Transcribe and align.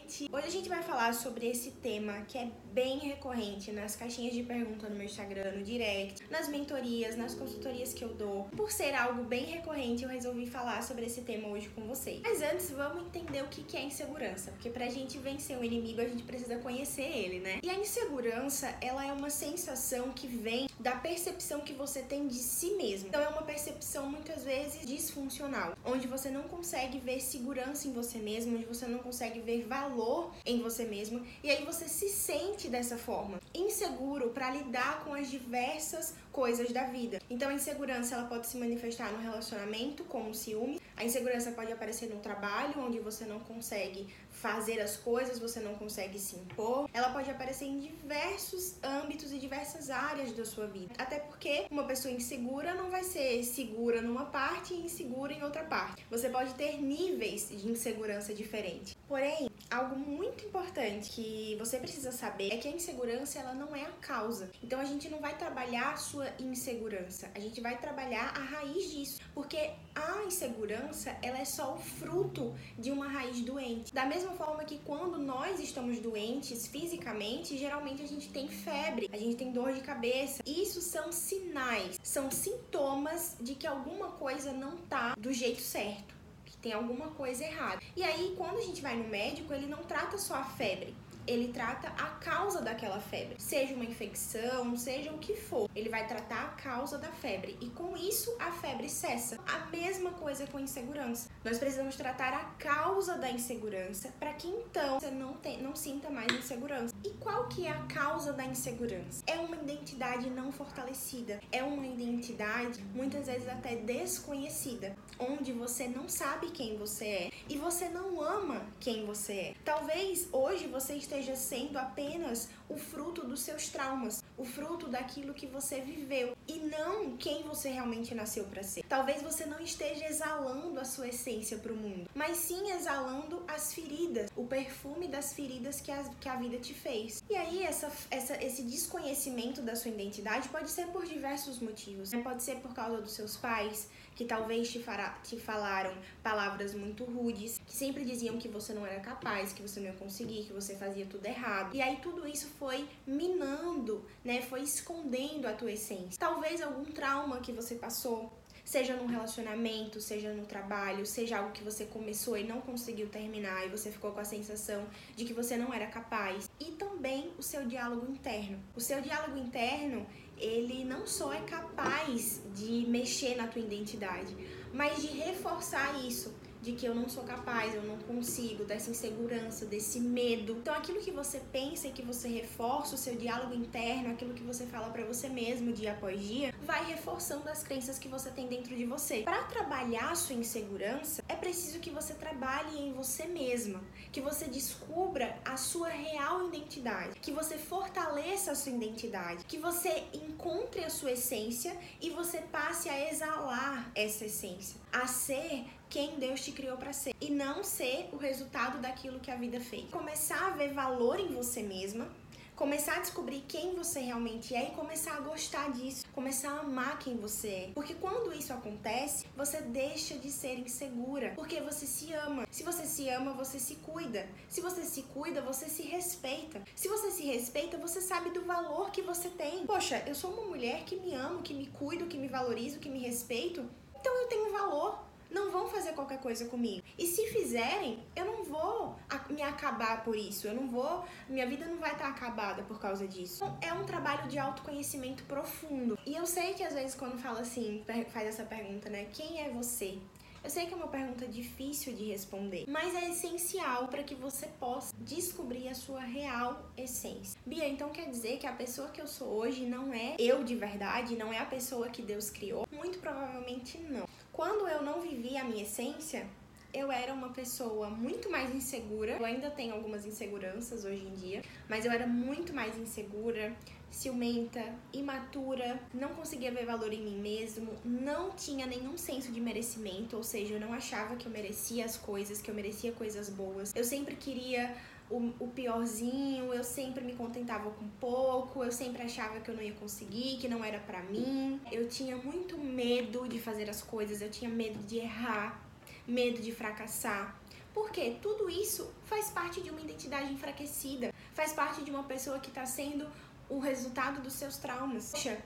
gente! 0.00 0.28
Hoje 0.32 0.46
a 0.46 0.50
gente 0.50 0.68
vai 0.68 0.82
falar 0.82 1.12
sobre 1.14 1.46
esse 1.48 1.72
tema 1.72 2.22
que 2.22 2.38
é 2.38 2.50
bem 2.72 2.98
recorrente 2.98 3.72
nas 3.72 3.96
caixinhas 3.96 4.32
de 4.34 4.42
pergunta 4.42 4.88
no 4.88 4.96
meu 4.96 5.04
Instagram, 5.04 5.52
no 5.52 5.62
direct, 5.62 6.22
nas 6.30 6.48
mentorias, 6.48 7.16
nas 7.16 7.34
consultorias 7.34 7.92
que 7.92 8.04
eu 8.04 8.14
dou. 8.14 8.44
Por 8.56 8.70
ser 8.70 8.94
algo 8.94 9.24
bem 9.24 9.44
recorrente, 9.44 10.04
eu 10.04 10.08
resolvi 10.08 10.46
falar 10.46 10.82
sobre 10.82 11.06
esse 11.06 11.22
tema 11.22 11.48
hoje 11.48 11.68
com 11.70 11.82
vocês. 11.82 12.20
Mas 12.22 12.42
antes, 12.42 12.70
vamos 12.70 13.06
entender 13.06 13.42
o 13.42 13.48
que 13.48 13.76
é 13.76 13.82
insegurança, 13.82 14.50
porque 14.52 14.70
pra 14.70 14.88
gente 14.88 15.18
vencer 15.18 15.58
o 15.58 15.64
inimigo, 15.64 16.00
a 16.00 16.08
gente 16.08 16.22
precisa 16.22 16.56
conhecer 16.58 17.02
ele, 17.02 17.40
né? 17.40 17.60
E 17.62 17.70
a 17.70 17.74
insegurança, 17.74 18.74
ela 18.80 19.06
é 19.06 19.12
uma 19.12 19.30
sensação 19.30 20.10
que 20.10 20.26
vem 20.26 20.69
da 20.80 20.92
percepção 20.92 21.60
que 21.60 21.74
você 21.74 22.00
tem 22.00 22.26
de 22.26 22.38
si 22.38 22.72
mesmo. 22.72 23.08
Então 23.08 23.20
é 23.20 23.28
uma 23.28 23.42
percepção 23.42 24.10
muitas 24.10 24.42
vezes 24.42 24.86
disfuncional, 24.86 25.76
onde 25.84 26.06
você 26.08 26.30
não 26.30 26.44
consegue 26.44 26.98
ver 26.98 27.20
segurança 27.20 27.86
em 27.86 27.92
você 27.92 28.18
mesmo, 28.18 28.56
onde 28.56 28.64
você 28.64 28.86
não 28.86 28.98
consegue 28.98 29.40
ver 29.40 29.66
valor 29.66 30.32
em 30.44 30.60
você 30.60 30.84
mesmo, 30.84 31.24
e 31.42 31.50
aí 31.50 31.64
você 31.64 31.86
se 31.86 32.08
sente 32.08 32.68
dessa 32.68 32.96
forma, 32.96 33.40
inseguro 33.54 34.30
para 34.30 34.50
lidar 34.50 35.04
com 35.04 35.14
as 35.14 35.30
diversas 35.30 36.14
coisas 36.32 36.72
da 36.72 36.84
vida. 36.84 37.20
Então 37.28 37.50
a 37.50 37.54
insegurança 37.54 38.14
ela 38.14 38.26
pode 38.26 38.46
se 38.46 38.56
manifestar 38.56 39.12
no 39.12 39.18
relacionamento, 39.18 40.04
como 40.04 40.34
ciúme. 40.34 40.80
A 40.96 41.04
insegurança 41.04 41.52
pode 41.52 41.72
aparecer 41.72 42.08
no 42.08 42.20
trabalho, 42.20 42.80
onde 42.80 42.98
você 42.98 43.24
não 43.24 43.40
consegue 43.40 44.08
fazer 44.30 44.80
as 44.80 44.96
coisas, 44.96 45.38
você 45.38 45.60
não 45.60 45.74
consegue 45.74 46.18
se 46.18 46.36
impor. 46.36 46.88
Ela 46.92 47.10
pode 47.10 47.30
aparecer 47.30 47.66
em 47.66 47.80
diversos 47.80 48.76
âmbitos 48.82 49.32
e 49.32 49.38
diversas 49.38 49.90
áreas 49.90 50.32
da 50.32 50.44
sua 50.44 50.66
vida. 50.70 50.94
Até 50.98 51.18
porque 51.18 51.66
uma 51.70 51.84
pessoa 51.84 52.12
insegura 52.12 52.74
não 52.74 52.90
vai 52.90 53.04
ser 53.04 53.42
segura 53.44 54.00
numa 54.00 54.26
parte 54.26 54.74
e 54.74 54.84
insegura 54.84 55.32
em 55.32 55.42
outra 55.42 55.64
parte. 55.64 56.04
Você 56.10 56.28
pode 56.28 56.54
ter 56.54 56.80
níveis 56.80 57.48
de 57.50 57.68
insegurança 57.68 58.32
diferentes. 58.34 58.96
Porém, 59.06 59.50
algo 59.70 59.96
muito 59.96 60.44
importante 60.44 61.10
que 61.10 61.56
você 61.58 61.78
precisa 61.78 62.12
saber 62.12 62.52
é 62.52 62.56
que 62.56 62.68
a 62.68 62.70
insegurança 62.70 63.38
ela 63.38 63.54
não 63.54 63.74
é 63.74 63.82
a 63.82 63.90
causa. 64.00 64.50
Então 64.62 64.80
a 64.80 64.84
gente 64.84 65.08
não 65.08 65.20
vai 65.20 65.36
trabalhar 65.36 65.92
a 65.92 65.96
sua 65.96 66.28
insegurança, 66.38 67.30
a 67.34 67.40
gente 67.40 67.60
vai 67.60 67.78
trabalhar 67.78 68.32
a 68.36 68.40
raiz 68.40 68.90
disso, 68.90 69.20
porque 69.34 69.70
a 69.94 70.24
insegurança 70.26 71.16
ela 71.22 71.38
é 71.38 71.44
só 71.44 71.74
o 71.74 71.78
fruto 71.78 72.54
de 72.78 72.90
uma 72.90 73.08
raiz 73.08 73.40
doente. 73.40 73.92
Da 73.92 74.06
mesma 74.06 74.32
forma 74.32 74.64
que 74.64 74.78
quando 74.78 75.18
nós 75.18 75.60
estamos 75.60 75.98
doentes 75.98 76.66
fisicamente, 76.66 77.56
geralmente 77.56 78.02
a 78.02 78.06
gente 78.06 78.28
tem 78.28 78.48
febre, 78.48 79.08
a 79.12 79.16
gente 79.16 79.36
tem 79.36 79.52
dor 79.52 79.72
de 79.72 79.80
cabeça. 79.80 80.42
Isso 80.62 80.82
são 80.82 81.10
sinais, 81.10 81.98
são 82.02 82.30
sintomas 82.30 83.34
de 83.40 83.54
que 83.54 83.66
alguma 83.66 84.10
coisa 84.10 84.52
não 84.52 84.76
tá 84.76 85.14
do 85.16 85.32
jeito 85.32 85.62
certo 85.62 86.14
que 86.44 86.56
tem 86.58 86.72
alguma 86.72 87.08
coisa 87.08 87.44
errada. 87.44 87.80
E 87.96 88.02
aí, 88.02 88.34
quando 88.36 88.58
a 88.58 88.60
gente 88.60 88.82
vai 88.82 88.96
no 88.96 89.08
médico, 89.08 89.54
ele 89.54 89.66
não 89.66 89.78
trata 89.84 90.18
só 90.18 90.34
a 90.34 90.44
febre, 90.44 90.94
ele 91.26 91.52
trata 91.52 91.88
a 91.88 92.10
causa 92.20 92.60
daquela 92.60 93.00
febre, 93.00 93.36
seja 93.38 93.74
uma 93.74 93.84
infecção, 93.84 94.76
seja 94.76 95.12
o 95.12 95.18
que 95.18 95.34
for. 95.36 95.68
Ele 95.74 95.88
vai 95.88 96.06
tratar 96.06 96.44
a 96.44 96.62
causa 96.62 96.98
da 96.98 97.08
febre 97.08 97.56
e 97.60 97.68
com 97.70 97.96
isso 97.96 98.34
a 98.38 98.50
febre 98.52 98.88
cessa. 98.88 99.38
A 99.46 99.66
mesma 99.66 100.10
coisa 100.12 100.46
com 100.46 100.58
insegurança. 100.58 101.28
Nós 101.44 101.58
precisamos 101.58 101.96
tratar 101.96 102.32
a 102.32 102.44
causa 102.58 103.16
da 103.16 103.30
insegurança 103.30 104.12
para 104.18 104.32
que 104.34 104.48
então 104.48 104.98
você 104.98 105.10
não, 105.10 105.34
tem, 105.34 105.62
não 105.62 105.74
sinta 105.76 106.10
mais 106.10 106.32
insegurança. 106.32 106.94
E 107.04 107.10
qual 107.10 107.48
que 107.48 107.66
é 107.66 107.70
a 107.70 107.82
causa 107.84 108.32
da 108.32 108.44
insegurança? 108.44 109.22
É 109.26 109.38
uma 109.38 109.56
identidade 109.56 110.28
não 110.30 110.50
fortalecida, 110.50 111.40
é 111.52 111.62
uma 111.62 111.86
identidade 111.86 112.82
muitas 112.94 113.26
vezes 113.26 113.48
até 113.48 113.76
desconhecida, 113.76 114.96
onde 115.18 115.52
você 115.52 115.86
não 115.86 116.08
sabe 116.08 116.50
quem 116.50 116.76
você 116.76 117.04
é 117.04 117.30
e 117.48 117.56
você 117.56 117.88
não 117.88 118.20
ama 118.20 118.66
quem 118.78 119.04
você 119.04 119.32
é. 119.32 119.54
Talvez 119.64 120.28
hoje 120.32 120.66
você 120.66 120.94
esteja 120.94 121.09
sendo 121.36 121.78
apenas 121.78 122.48
o 122.68 122.76
fruto 122.76 123.26
dos 123.26 123.40
seus 123.40 123.68
traumas, 123.68 124.22
o 124.38 124.44
fruto 124.44 124.86
daquilo 124.88 125.34
que 125.34 125.46
você 125.46 125.80
viveu 125.80 126.36
e 126.46 126.58
não 126.60 127.16
quem 127.16 127.42
você 127.42 127.68
realmente 127.68 128.14
nasceu 128.14 128.44
para 128.44 128.62
ser. 128.62 128.84
Talvez 128.88 129.22
você 129.22 129.44
não 129.44 129.60
esteja 129.60 130.06
exalando 130.06 130.78
a 130.78 130.84
sua 130.84 131.08
essência 131.08 131.58
para 131.58 131.72
o 131.72 131.76
mundo, 131.76 132.08
mas 132.14 132.36
sim 132.38 132.70
exalando 132.70 133.42
as 133.48 133.74
feridas, 133.74 134.30
o 134.36 134.44
perfume 134.44 135.08
das 135.08 135.32
feridas 135.32 135.80
que 135.80 135.90
a, 135.90 136.04
que 136.20 136.28
a 136.28 136.36
vida 136.36 136.58
te 136.58 136.72
fez. 136.72 137.22
E 137.28 137.34
aí 137.34 137.62
essa, 137.64 137.90
essa, 138.10 138.42
esse 138.42 138.62
desconhecimento 138.62 139.60
da 139.62 139.74
sua 139.74 139.90
identidade 139.90 140.48
pode 140.48 140.70
ser 140.70 140.86
por 140.88 141.04
diversos 141.04 141.58
motivos. 141.58 142.10
Pode 142.22 142.42
ser 142.42 142.56
por 142.56 142.72
causa 142.74 143.00
dos 143.00 143.12
seus 143.12 143.36
pais, 143.36 143.88
que 144.14 144.24
talvez 144.24 144.70
te, 144.70 144.78
fará, 144.78 145.18
te 145.24 145.36
falaram 145.36 145.94
palavras 146.22 146.74
muito 146.74 147.04
rudes, 147.04 147.60
que 147.66 147.74
sempre 147.74 148.04
diziam 148.04 148.36
que 148.38 148.48
você 148.48 148.72
não 148.72 148.86
era 148.86 149.00
capaz, 149.00 149.52
que 149.52 149.62
você 149.62 149.80
não 149.80 149.86
ia 149.86 149.94
conseguir, 149.94 150.44
que 150.44 150.52
você 150.52 150.76
fazia 150.76 150.99
tudo 151.06 151.26
errado. 151.26 151.74
E 151.74 151.82
aí 151.82 151.96
tudo 151.96 152.26
isso 152.26 152.48
foi 152.58 152.88
minando, 153.06 154.04
né? 154.24 154.42
Foi 154.42 154.62
escondendo 154.62 155.46
a 155.46 155.52
tua 155.52 155.72
essência. 155.72 156.18
Talvez 156.18 156.60
algum 156.60 156.84
trauma 156.84 157.40
que 157.40 157.52
você 157.52 157.74
passou, 157.74 158.32
seja 158.64 158.94
num 158.94 159.06
relacionamento, 159.06 160.00
seja 160.00 160.32
no 160.32 160.46
trabalho, 160.46 161.04
seja 161.04 161.38
algo 161.38 161.52
que 161.52 161.62
você 161.62 161.84
começou 161.84 162.36
e 162.36 162.44
não 162.44 162.60
conseguiu 162.60 163.08
terminar 163.08 163.66
e 163.66 163.68
você 163.68 163.90
ficou 163.90 164.12
com 164.12 164.20
a 164.20 164.24
sensação 164.24 164.86
de 165.16 165.24
que 165.24 165.32
você 165.32 165.56
não 165.56 165.72
era 165.72 165.86
capaz. 165.86 166.48
E 166.60 166.66
também 166.72 167.32
o 167.38 167.42
seu 167.42 167.66
diálogo 167.66 168.10
interno. 168.10 168.58
O 168.76 168.80
seu 168.80 169.00
diálogo 169.00 169.38
interno, 169.38 170.06
ele 170.38 170.84
não 170.84 171.06
só 171.06 171.32
é 171.32 171.40
capaz 171.42 172.40
de 172.54 172.86
mexer 172.86 173.36
na 173.36 173.46
tua 173.46 173.60
identidade, 173.60 174.36
mas 174.72 175.02
de 175.02 175.08
reforçar 175.08 176.04
isso 176.04 176.32
de 176.60 176.72
que 176.72 176.86
eu 176.86 176.94
não 176.94 177.08
sou 177.08 177.24
capaz, 177.24 177.74
eu 177.74 177.82
não 177.82 177.96
consigo, 177.98 178.64
dessa 178.64 178.90
insegurança, 178.90 179.64
desse 179.64 180.00
medo. 180.00 180.52
Então, 180.52 180.74
aquilo 180.74 181.00
que 181.00 181.10
você 181.10 181.40
pensa 181.52 181.88
e 181.88 181.92
que 181.92 182.02
você 182.02 182.28
reforça 182.28 182.94
o 182.94 182.98
seu 182.98 183.16
diálogo 183.16 183.54
interno, 183.54 184.10
aquilo 184.10 184.34
que 184.34 184.42
você 184.42 184.66
fala 184.66 184.90
para 184.90 185.04
você 185.04 185.28
mesmo 185.28 185.72
dia 185.72 185.92
após 185.92 186.20
dia, 186.20 186.54
vai 186.62 186.84
reforçando 186.84 187.48
as 187.48 187.62
crenças 187.62 187.98
que 187.98 188.08
você 188.08 188.30
tem 188.30 188.46
dentro 188.46 188.74
de 188.76 188.84
você. 188.84 189.22
Para 189.22 189.44
trabalhar 189.44 190.10
a 190.10 190.14
sua 190.14 190.36
insegurança, 190.36 191.22
é 191.28 191.34
preciso 191.34 191.80
que 191.80 191.90
você 191.90 192.14
trabalhe 192.14 192.78
em 192.78 192.92
você 192.92 193.26
mesma, 193.26 193.80
que 194.12 194.20
você 194.20 194.46
descubra 194.46 195.38
a 195.44 195.56
sua 195.56 195.88
real 195.88 196.46
identidade, 196.48 197.18
que 197.20 197.32
você 197.32 197.56
fortaleça 197.56 198.52
a 198.52 198.54
sua 198.54 198.72
identidade, 198.72 199.44
que 199.44 199.58
você 199.58 200.04
encontre 200.12 200.84
a 200.84 200.90
sua 200.90 201.12
essência 201.12 201.76
e 202.00 202.10
você 202.10 202.38
passe 202.38 202.88
a 202.88 203.10
exalar 203.10 203.90
essa 203.94 204.24
essência, 204.24 204.80
a 204.92 205.06
ser 205.06 205.64
quem 205.90 206.20
Deus 206.20 206.40
te 206.40 206.52
criou 206.52 206.76
para 206.76 206.92
ser 206.92 207.12
e 207.20 207.30
não 207.30 207.64
ser 207.64 208.08
o 208.12 208.16
resultado 208.16 208.78
daquilo 208.78 209.18
que 209.18 209.30
a 209.30 209.34
vida 209.34 209.60
fez. 209.60 209.90
Começar 209.90 210.46
a 210.46 210.50
ver 210.50 210.72
valor 210.72 211.18
em 211.18 211.34
você 211.34 211.64
mesma, 211.64 212.08
começar 212.54 212.98
a 212.98 213.00
descobrir 213.00 213.42
quem 213.48 213.74
você 213.74 213.98
realmente 213.98 214.54
é 214.54 214.68
e 214.68 214.70
começar 214.70 215.16
a 215.16 215.20
gostar 215.20 215.72
disso, 215.72 216.04
começar 216.12 216.50
a 216.52 216.60
amar 216.60 217.00
quem 217.00 217.16
você 217.16 217.48
é. 217.48 217.70
Porque 217.74 217.94
quando 217.94 218.32
isso 218.32 218.52
acontece, 218.52 219.26
você 219.36 219.60
deixa 219.62 220.16
de 220.16 220.30
ser 220.30 220.60
insegura, 220.60 221.32
porque 221.34 221.60
você 221.60 221.84
se 221.86 222.12
ama. 222.12 222.46
Se 222.52 222.62
você 222.62 222.86
se 222.86 223.08
ama, 223.08 223.32
você 223.32 223.58
se 223.58 223.74
cuida. 223.74 224.28
Se 224.48 224.60
você 224.60 224.84
se 224.84 225.02
cuida, 225.02 225.42
você 225.42 225.68
se 225.68 225.82
respeita. 225.82 226.62
Se 226.76 226.86
você 226.86 227.10
se 227.10 227.24
respeita, 227.24 227.76
você 227.76 228.00
sabe 228.00 228.30
do 228.30 228.44
valor 228.44 228.92
que 228.92 229.02
você 229.02 229.28
tem. 229.28 229.66
Poxa, 229.66 230.04
eu 230.06 230.14
sou 230.14 230.30
uma 230.30 230.44
mulher 230.44 230.84
que 230.84 230.94
me 230.94 231.14
amo, 231.14 231.42
que 231.42 231.52
me 231.52 231.66
cuido, 231.66 232.06
que 232.06 232.16
me 232.16 232.28
valorizo, 232.28 232.78
que 232.78 232.88
me 232.88 233.00
respeito. 233.00 233.68
Então 233.98 234.14
eu 234.22 234.28
tenho 234.28 234.52
valor 234.52 235.09
não 235.30 235.50
vão 235.50 235.68
fazer 235.68 235.92
qualquer 235.92 236.20
coisa 236.20 236.46
comigo. 236.46 236.82
E 236.98 237.06
se 237.06 237.26
fizerem, 237.28 238.02
eu 238.16 238.24
não 238.24 238.44
vou 238.44 238.96
me 239.30 239.42
acabar 239.42 240.02
por 240.04 240.16
isso. 240.16 240.46
Eu 240.46 240.54
não 240.54 240.68
vou, 240.68 241.04
minha 241.28 241.46
vida 241.46 241.64
não 241.66 241.78
vai 241.78 241.92
estar 241.92 242.08
acabada 242.08 242.62
por 242.62 242.78
causa 242.78 243.06
disso. 243.06 243.44
Então, 243.44 243.58
é 243.60 243.72
um 243.72 243.84
trabalho 243.84 244.28
de 244.28 244.38
autoconhecimento 244.38 245.22
profundo. 245.24 245.98
E 246.04 246.14
eu 246.14 246.26
sei 246.26 246.54
que 246.54 246.64
às 246.64 246.74
vezes 246.74 246.94
quando 246.94 247.18
fala 247.18 247.40
assim, 247.40 247.84
faz 248.08 248.26
essa 248.26 248.44
pergunta, 248.44 248.88
né? 248.88 249.06
Quem 249.12 249.40
é 249.40 249.50
você? 249.50 249.98
Eu 250.42 250.48
sei 250.48 250.66
que 250.66 250.72
é 250.72 250.76
uma 250.76 250.88
pergunta 250.88 251.26
difícil 251.26 251.92
de 251.92 252.04
responder, 252.04 252.64
mas 252.66 252.94
é 252.94 253.10
essencial 253.10 253.88
para 253.88 254.02
que 254.02 254.14
você 254.14 254.46
possa 254.46 254.94
descobrir 254.98 255.68
a 255.68 255.74
sua 255.74 256.00
real 256.00 256.64
essência. 256.78 257.38
Bia, 257.44 257.68
então 257.68 257.90
quer 257.90 258.08
dizer 258.08 258.38
que 258.38 258.46
a 258.46 258.52
pessoa 258.52 258.88
que 258.88 259.02
eu 259.02 259.06
sou 259.06 259.28
hoje 259.28 259.66
não 259.66 259.92
é 259.92 260.16
eu 260.18 260.42
de 260.42 260.56
verdade, 260.56 261.14
não 261.14 261.30
é 261.30 261.38
a 261.38 261.44
pessoa 261.44 261.90
que 261.90 262.00
Deus 262.00 262.30
criou? 262.30 262.66
Muito 262.72 262.98
provavelmente 263.00 263.76
não. 263.78 264.08
Quando 264.40 264.66
eu 264.68 264.82
não 264.82 265.02
vivi 265.02 265.36
a 265.36 265.44
minha 265.44 265.64
essência, 265.64 266.26
eu 266.72 266.90
era 266.90 267.12
uma 267.12 267.28
pessoa 267.28 267.90
muito 267.90 268.30
mais 268.30 268.54
insegura. 268.54 269.18
Eu 269.18 269.24
ainda 269.26 269.50
tenho 269.50 269.74
algumas 269.74 270.06
inseguranças 270.06 270.82
hoje 270.82 271.04
em 271.04 271.12
dia, 271.12 271.42
mas 271.68 271.84
eu 271.84 271.92
era 271.92 272.06
muito 272.06 272.54
mais 272.54 272.74
insegura, 272.78 273.54
ciumenta, 273.90 274.62
imatura, 274.92 275.80
não 275.92 276.10
conseguia 276.10 276.50
ver 276.52 276.64
valor 276.64 276.92
em 276.92 277.02
mim 277.02 277.18
mesmo, 277.18 277.72
não 277.84 278.30
tinha 278.30 278.66
nenhum 278.66 278.96
senso 278.96 279.32
de 279.32 279.40
merecimento, 279.40 280.16
ou 280.16 280.22
seja, 280.22 280.54
eu 280.54 280.60
não 280.60 280.72
achava 280.72 281.16
que 281.16 281.26
eu 281.26 281.32
merecia 281.32 281.84
as 281.84 281.96
coisas, 281.96 282.40
que 282.40 282.50
eu 282.50 282.54
merecia 282.54 282.92
coisas 282.92 283.28
boas. 283.28 283.72
Eu 283.74 283.84
sempre 283.84 284.14
queria 284.14 284.74
o, 285.10 285.32
o 285.40 285.48
piorzinho, 285.48 286.54
eu 286.54 286.62
sempre 286.62 287.04
me 287.04 287.14
contentava 287.14 287.70
com 287.70 287.88
pouco, 288.00 288.62
eu 288.62 288.70
sempre 288.70 289.02
achava 289.02 289.40
que 289.40 289.50
eu 289.50 289.56
não 289.56 289.62
ia 289.62 289.74
conseguir, 289.74 290.38
que 290.38 290.48
não 290.48 290.64
era 290.64 290.78
para 290.78 291.02
mim. 291.02 291.60
Eu 291.70 291.88
tinha 291.88 292.16
muito 292.16 292.56
medo 292.56 293.28
de 293.28 293.40
fazer 293.40 293.68
as 293.68 293.82
coisas, 293.82 294.22
eu 294.22 294.30
tinha 294.30 294.48
medo 294.48 294.78
de 294.86 294.98
errar, 294.98 295.60
medo 296.06 296.40
de 296.40 296.52
fracassar. 296.52 297.36
Porque 297.74 298.16
tudo 298.22 298.48
isso 298.48 298.92
faz 299.04 299.30
parte 299.30 299.60
de 299.60 299.70
uma 299.70 299.80
identidade 299.80 300.32
enfraquecida, 300.32 301.12
faz 301.34 301.52
parte 301.52 301.82
de 301.82 301.90
uma 301.90 302.04
pessoa 302.04 302.38
que 302.38 302.48
está 302.48 302.66
sendo 302.66 303.06
o 303.50 303.58
resultado 303.58 304.22
dos 304.22 304.32
seus 304.32 304.56
traumas. 304.56 305.10
Poxa, 305.10 305.38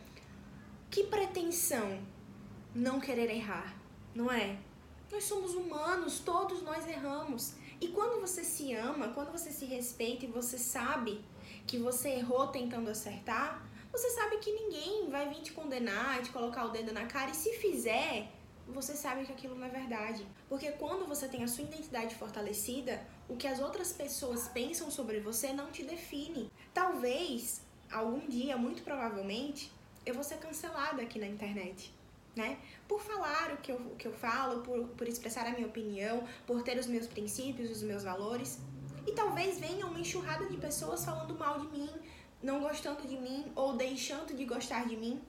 que 0.90 1.04
pretensão 1.04 1.98
não 2.74 3.00
querer 3.00 3.30
errar, 3.30 3.74
não 4.14 4.30
é? 4.30 4.58
Nós 5.10 5.24
somos 5.24 5.54
humanos, 5.54 6.20
todos 6.20 6.62
nós 6.62 6.86
erramos. 6.86 7.54
E 7.80 7.88
quando 7.88 8.20
você 8.20 8.44
se 8.44 8.72
ama, 8.74 9.08
quando 9.08 9.32
você 9.32 9.50
se 9.50 9.64
respeita 9.64 10.24
e 10.24 10.28
você 10.28 10.58
sabe 10.58 11.24
que 11.66 11.78
você 11.78 12.10
errou 12.10 12.46
tentando 12.48 12.90
acertar, 12.90 13.66
você 13.90 14.10
sabe 14.10 14.38
que 14.38 14.52
ninguém 14.52 15.08
vai 15.08 15.28
vir 15.28 15.40
te 15.40 15.52
condenar, 15.52 16.22
te 16.22 16.30
colocar 16.30 16.64
o 16.64 16.70
dedo 16.70 16.92
na 16.92 17.06
cara, 17.06 17.30
e 17.30 17.34
se 17.34 17.52
fizer, 17.54 18.28
você 18.66 18.94
sabe 18.94 19.24
que 19.24 19.32
aquilo 19.32 19.54
não 19.54 19.66
é 19.66 19.70
verdade. 19.70 20.26
Porque 20.48 20.72
quando 20.72 21.06
você 21.06 21.28
tem 21.28 21.44
a 21.44 21.48
sua 21.48 21.64
identidade 21.64 22.14
fortalecida, 22.14 23.00
o 23.28 23.36
que 23.36 23.46
as 23.46 23.60
outras 23.60 23.92
pessoas 23.92 24.48
pensam 24.48 24.90
sobre 24.90 25.20
você 25.20 25.52
não 25.52 25.70
te 25.70 25.84
define. 25.84 26.50
Talvez, 26.72 27.62
algum 27.94 28.26
dia, 28.26 28.56
muito 28.56 28.82
provavelmente, 28.82 29.70
eu 30.04 30.14
vou 30.14 30.24
ser 30.24 30.38
cancelada 30.38 31.00
aqui 31.00 31.18
na 31.18 31.26
internet. 31.26 31.92
Né? 32.34 32.58
Por 32.88 33.00
falar 33.00 33.52
o 33.52 33.58
que 33.58 33.70
eu, 33.70 33.76
o 33.76 33.94
que 33.96 34.08
eu 34.08 34.12
falo, 34.12 34.60
por, 34.62 34.88
por 34.88 35.06
expressar 35.06 35.46
a 35.46 35.50
minha 35.50 35.68
opinião, 35.68 36.24
por 36.46 36.62
ter 36.62 36.76
os 36.76 36.86
meus 36.86 37.06
princípios, 37.06 37.70
os 37.70 37.82
meus 37.82 38.02
valores. 38.02 38.58
E 39.06 39.12
talvez 39.12 39.60
venha 39.60 39.86
uma 39.86 40.00
enxurrada 40.00 40.46
de 40.46 40.56
pessoas 40.56 41.04
falando 41.04 41.38
mal 41.38 41.60
de 41.60 41.68
mim, 41.68 41.88
não 42.42 42.60
gostando 42.60 43.06
de 43.06 43.16
mim 43.16 43.52
ou 43.54 43.76
deixando 43.76 44.34
de 44.36 44.44
gostar 44.44 44.86
de 44.88 44.96
mim. 44.96 45.22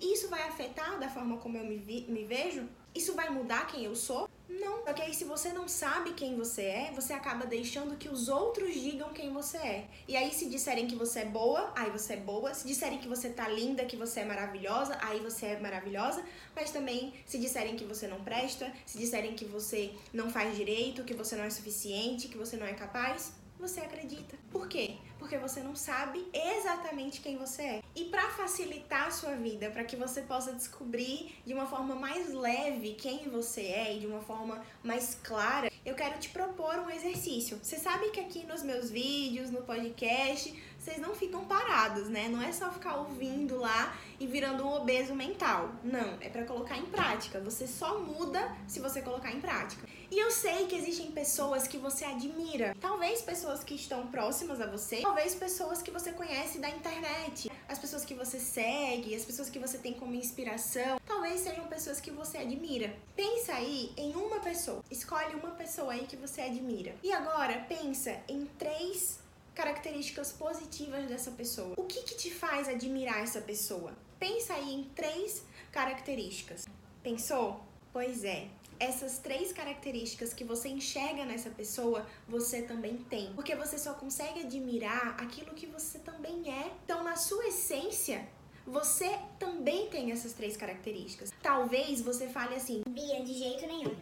Isso 0.00 0.28
vai 0.28 0.42
afetar 0.42 0.98
da 0.98 1.08
forma 1.08 1.36
como 1.36 1.56
eu 1.56 1.64
me, 1.64 1.76
vi, 1.76 2.06
me 2.08 2.24
vejo? 2.24 2.68
Isso 2.94 3.14
vai 3.14 3.30
mudar 3.30 3.68
quem 3.68 3.84
eu 3.84 3.94
sou? 3.94 4.28
Não. 4.58 4.82
Porque 4.82 5.02
aí, 5.02 5.14
se 5.14 5.24
você 5.24 5.52
não 5.52 5.68
sabe 5.68 6.14
quem 6.14 6.36
você 6.36 6.62
é, 6.62 6.92
você 6.94 7.12
acaba 7.12 7.46
deixando 7.46 7.96
que 7.96 8.08
os 8.08 8.28
outros 8.28 8.74
digam 8.74 9.12
quem 9.12 9.32
você 9.32 9.56
é. 9.58 9.88
E 10.08 10.16
aí, 10.16 10.32
se 10.32 10.48
disserem 10.48 10.88
que 10.88 10.96
você 10.96 11.20
é 11.20 11.24
boa, 11.24 11.72
aí 11.76 11.90
você 11.90 12.14
é 12.14 12.16
boa. 12.16 12.52
Se 12.52 12.66
disserem 12.66 12.98
que 12.98 13.06
você 13.06 13.30
tá 13.30 13.46
linda, 13.48 13.84
que 13.84 13.96
você 13.96 14.20
é 14.20 14.24
maravilhosa, 14.24 14.98
aí 15.00 15.20
você 15.20 15.46
é 15.46 15.60
maravilhosa. 15.60 16.24
Mas 16.56 16.70
também, 16.70 17.14
se 17.24 17.38
disserem 17.38 17.76
que 17.76 17.84
você 17.84 18.08
não 18.08 18.24
presta, 18.24 18.72
se 18.84 18.98
disserem 18.98 19.34
que 19.34 19.44
você 19.44 19.92
não 20.12 20.28
faz 20.30 20.56
direito, 20.56 21.04
que 21.04 21.14
você 21.14 21.36
não 21.36 21.44
é 21.44 21.50
suficiente, 21.50 22.28
que 22.28 22.36
você 22.36 22.56
não 22.56 22.66
é 22.66 22.74
capaz, 22.74 23.32
você 23.60 23.80
acredita. 23.80 24.36
Por 24.50 24.66
quê? 24.66 24.96
Porque 25.18 25.36
você 25.38 25.60
não 25.60 25.76
sabe 25.76 26.26
exatamente 26.32 27.20
quem 27.20 27.36
você 27.36 27.62
é. 27.62 27.82
E 27.94 28.06
para 28.06 28.28
facilitar 28.30 29.08
a 29.08 29.10
sua 29.10 29.34
vida, 29.36 29.70
para 29.70 29.84
que 29.84 29.96
você 29.96 30.22
possa 30.22 30.52
descobrir 30.52 31.34
de 31.44 31.52
uma 31.52 31.66
forma 31.66 31.94
mais 31.94 32.32
leve 32.32 32.94
quem 32.94 33.28
você 33.28 33.62
é 33.62 33.96
e 33.96 34.00
de 34.00 34.06
uma 34.06 34.20
forma 34.20 34.64
mais 34.82 35.16
clara, 35.22 35.70
eu 35.84 35.94
quero 35.94 36.18
te 36.18 36.30
propor 36.30 36.78
um 36.80 36.90
exercício. 36.90 37.58
Você 37.62 37.76
sabe 37.76 38.10
que 38.10 38.20
aqui 38.20 38.46
nos 38.46 38.62
meus 38.62 38.90
vídeos, 38.90 39.50
no 39.50 39.62
podcast, 39.62 40.54
vocês 40.78 40.98
não 40.98 41.14
ficam 41.14 41.44
parados, 41.44 42.08
né? 42.08 42.28
Não 42.28 42.42
é 42.42 42.52
só 42.52 42.70
ficar 42.70 42.96
ouvindo 42.96 43.58
lá 43.58 43.94
e 44.18 44.26
virando 44.26 44.64
um 44.64 44.74
obeso 44.74 45.14
mental. 45.14 45.70
Não, 45.84 46.16
é 46.20 46.28
para 46.30 46.44
colocar 46.44 46.78
em 46.78 46.86
prática. 46.86 47.38
Você 47.40 47.66
só 47.66 47.98
muda 47.98 48.56
se 48.66 48.80
você 48.80 49.02
colocar 49.02 49.30
em 49.30 49.40
prática. 49.40 49.86
E 50.10 50.18
eu 50.18 50.30
sei 50.32 50.66
que 50.66 50.74
existem 50.74 51.12
pessoas 51.12 51.68
que 51.68 51.78
você 51.78 52.04
admira. 52.04 52.74
Talvez 52.80 53.22
pessoas 53.22 53.62
que 53.62 53.74
estão 53.74 54.08
próximas 54.08 54.60
a 54.60 54.66
você, 54.66 55.02
talvez 55.02 55.36
pessoas 55.36 55.80
que 55.80 55.90
você 55.92 56.10
conhece 56.10 56.58
da 56.58 56.68
internet, 56.68 57.48
as 57.68 57.78
pessoas 57.78 58.04
que 58.04 58.12
você 58.12 58.40
segue, 58.40 59.14
as 59.14 59.24
pessoas 59.24 59.48
que 59.48 59.60
você 59.60 59.78
tem 59.78 59.94
como 59.94 60.16
inspiração, 60.16 61.00
talvez 61.06 61.40
sejam 61.42 61.64
pessoas 61.68 62.00
que 62.00 62.10
você 62.10 62.38
admira. 62.38 62.92
Pensa 63.14 63.54
aí 63.54 63.92
em 63.96 64.12
uma 64.16 64.40
pessoa. 64.40 64.82
Escolhe 64.90 65.36
uma 65.36 65.52
pessoa 65.52 65.92
aí 65.92 66.04
que 66.06 66.16
você 66.16 66.40
admira. 66.40 66.92
E 67.04 67.12
agora 67.12 67.64
pensa 67.68 68.20
em 68.28 68.46
três 68.58 69.20
características 69.54 70.32
positivas 70.32 71.06
dessa 71.06 71.30
pessoa. 71.30 71.74
O 71.76 71.84
que, 71.84 72.02
que 72.02 72.16
te 72.16 72.32
faz 72.32 72.68
admirar 72.68 73.22
essa 73.22 73.40
pessoa? 73.40 73.92
Pensa 74.18 74.54
aí 74.54 74.74
em 74.74 74.84
três 74.84 75.44
características. 75.70 76.66
Pensou? 77.00 77.60
Pois 77.92 78.24
é. 78.24 78.48
Essas 78.80 79.18
três 79.18 79.52
características 79.52 80.32
que 80.32 80.42
você 80.42 80.70
enxerga 80.70 81.26
nessa 81.26 81.50
pessoa, 81.50 82.06
você 82.26 82.62
também 82.62 82.96
tem. 82.96 83.32
Porque 83.34 83.54
você 83.54 83.78
só 83.78 83.92
consegue 83.92 84.40
admirar 84.40 85.16
aquilo 85.20 85.54
que 85.54 85.66
você 85.66 85.98
também 85.98 86.50
é. 86.50 86.72
Então, 86.82 87.04
na 87.04 87.14
sua 87.14 87.46
essência, 87.46 88.26
você 88.66 89.18
também 89.38 89.88
tem 89.88 90.12
essas 90.12 90.32
três 90.32 90.56
características. 90.56 91.30
Talvez 91.42 92.00
você 92.00 92.26
fale 92.26 92.54
assim: 92.54 92.82
Bia, 92.88 93.22
de 93.22 93.34
jeito 93.34 93.66
nenhum. 93.66 93.94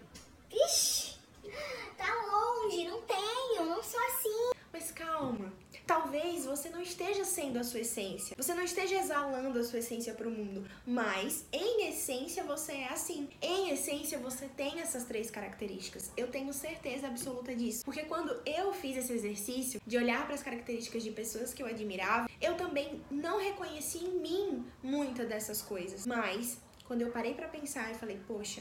Vixe, 0.49 1.17
tá 1.97 2.15
longe, 2.31 2.85
não 2.85 3.03
tenho, 3.03 3.67
não 3.67 3.83
sou 3.83 4.01
assim. 4.01 4.53
Mas 4.73 4.93
calma. 4.93 5.53
Talvez 5.89 6.45
você 6.45 6.69
não 6.69 6.83
esteja 6.83 7.25
sendo 7.25 7.59
a 7.59 7.65
sua 7.65 7.81
essência. 7.81 8.37
Você 8.37 8.53
não 8.53 8.63
esteja 8.63 8.97
exalando 8.97 9.59
a 9.59 9.65
sua 9.65 9.79
essência 9.79 10.13
para 10.13 10.29
o 10.29 10.31
mundo. 10.31 10.69
Mas, 10.87 11.47
em 11.51 11.89
essência, 11.89 12.45
você 12.45 12.73
é 12.73 12.93
assim. 12.93 13.27
Em 13.41 13.71
essência, 13.71 14.19
você 14.19 14.49
tem 14.49 14.81
essas 14.81 15.05
três 15.05 15.31
características. 15.31 16.13
Eu 16.15 16.29
tenho 16.29 16.53
certeza 16.53 17.07
absoluta 17.07 17.57
disso. 17.57 17.87
Porque 17.87 18.03
quando 18.03 18.39
eu 18.45 18.75
fiz 18.75 18.99
esse 18.99 19.15
exercício 19.15 19.81
de 19.87 19.97
olhar 19.97 20.27
para 20.27 20.35
as 20.35 20.43
características 20.43 21.03
de 21.03 21.11
pessoas 21.11 21.55
que 21.55 21.63
eu 21.63 21.67
admirava, 21.67 22.29
eu 22.39 22.55
também 22.55 23.03
não 23.11 23.41
reconheci 23.41 24.05
em 24.05 24.21
mim 24.21 24.67
muitas 24.83 25.27
dessas 25.27 25.63
coisas. 25.63 26.07
Mas, 26.07 26.59
quando 26.85 27.01
eu 27.01 27.11
parei 27.11 27.33
para 27.33 27.49
pensar 27.49 27.91
e 27.91 27.95
falei, 27.95 28.21
poxa, 28.27 28.61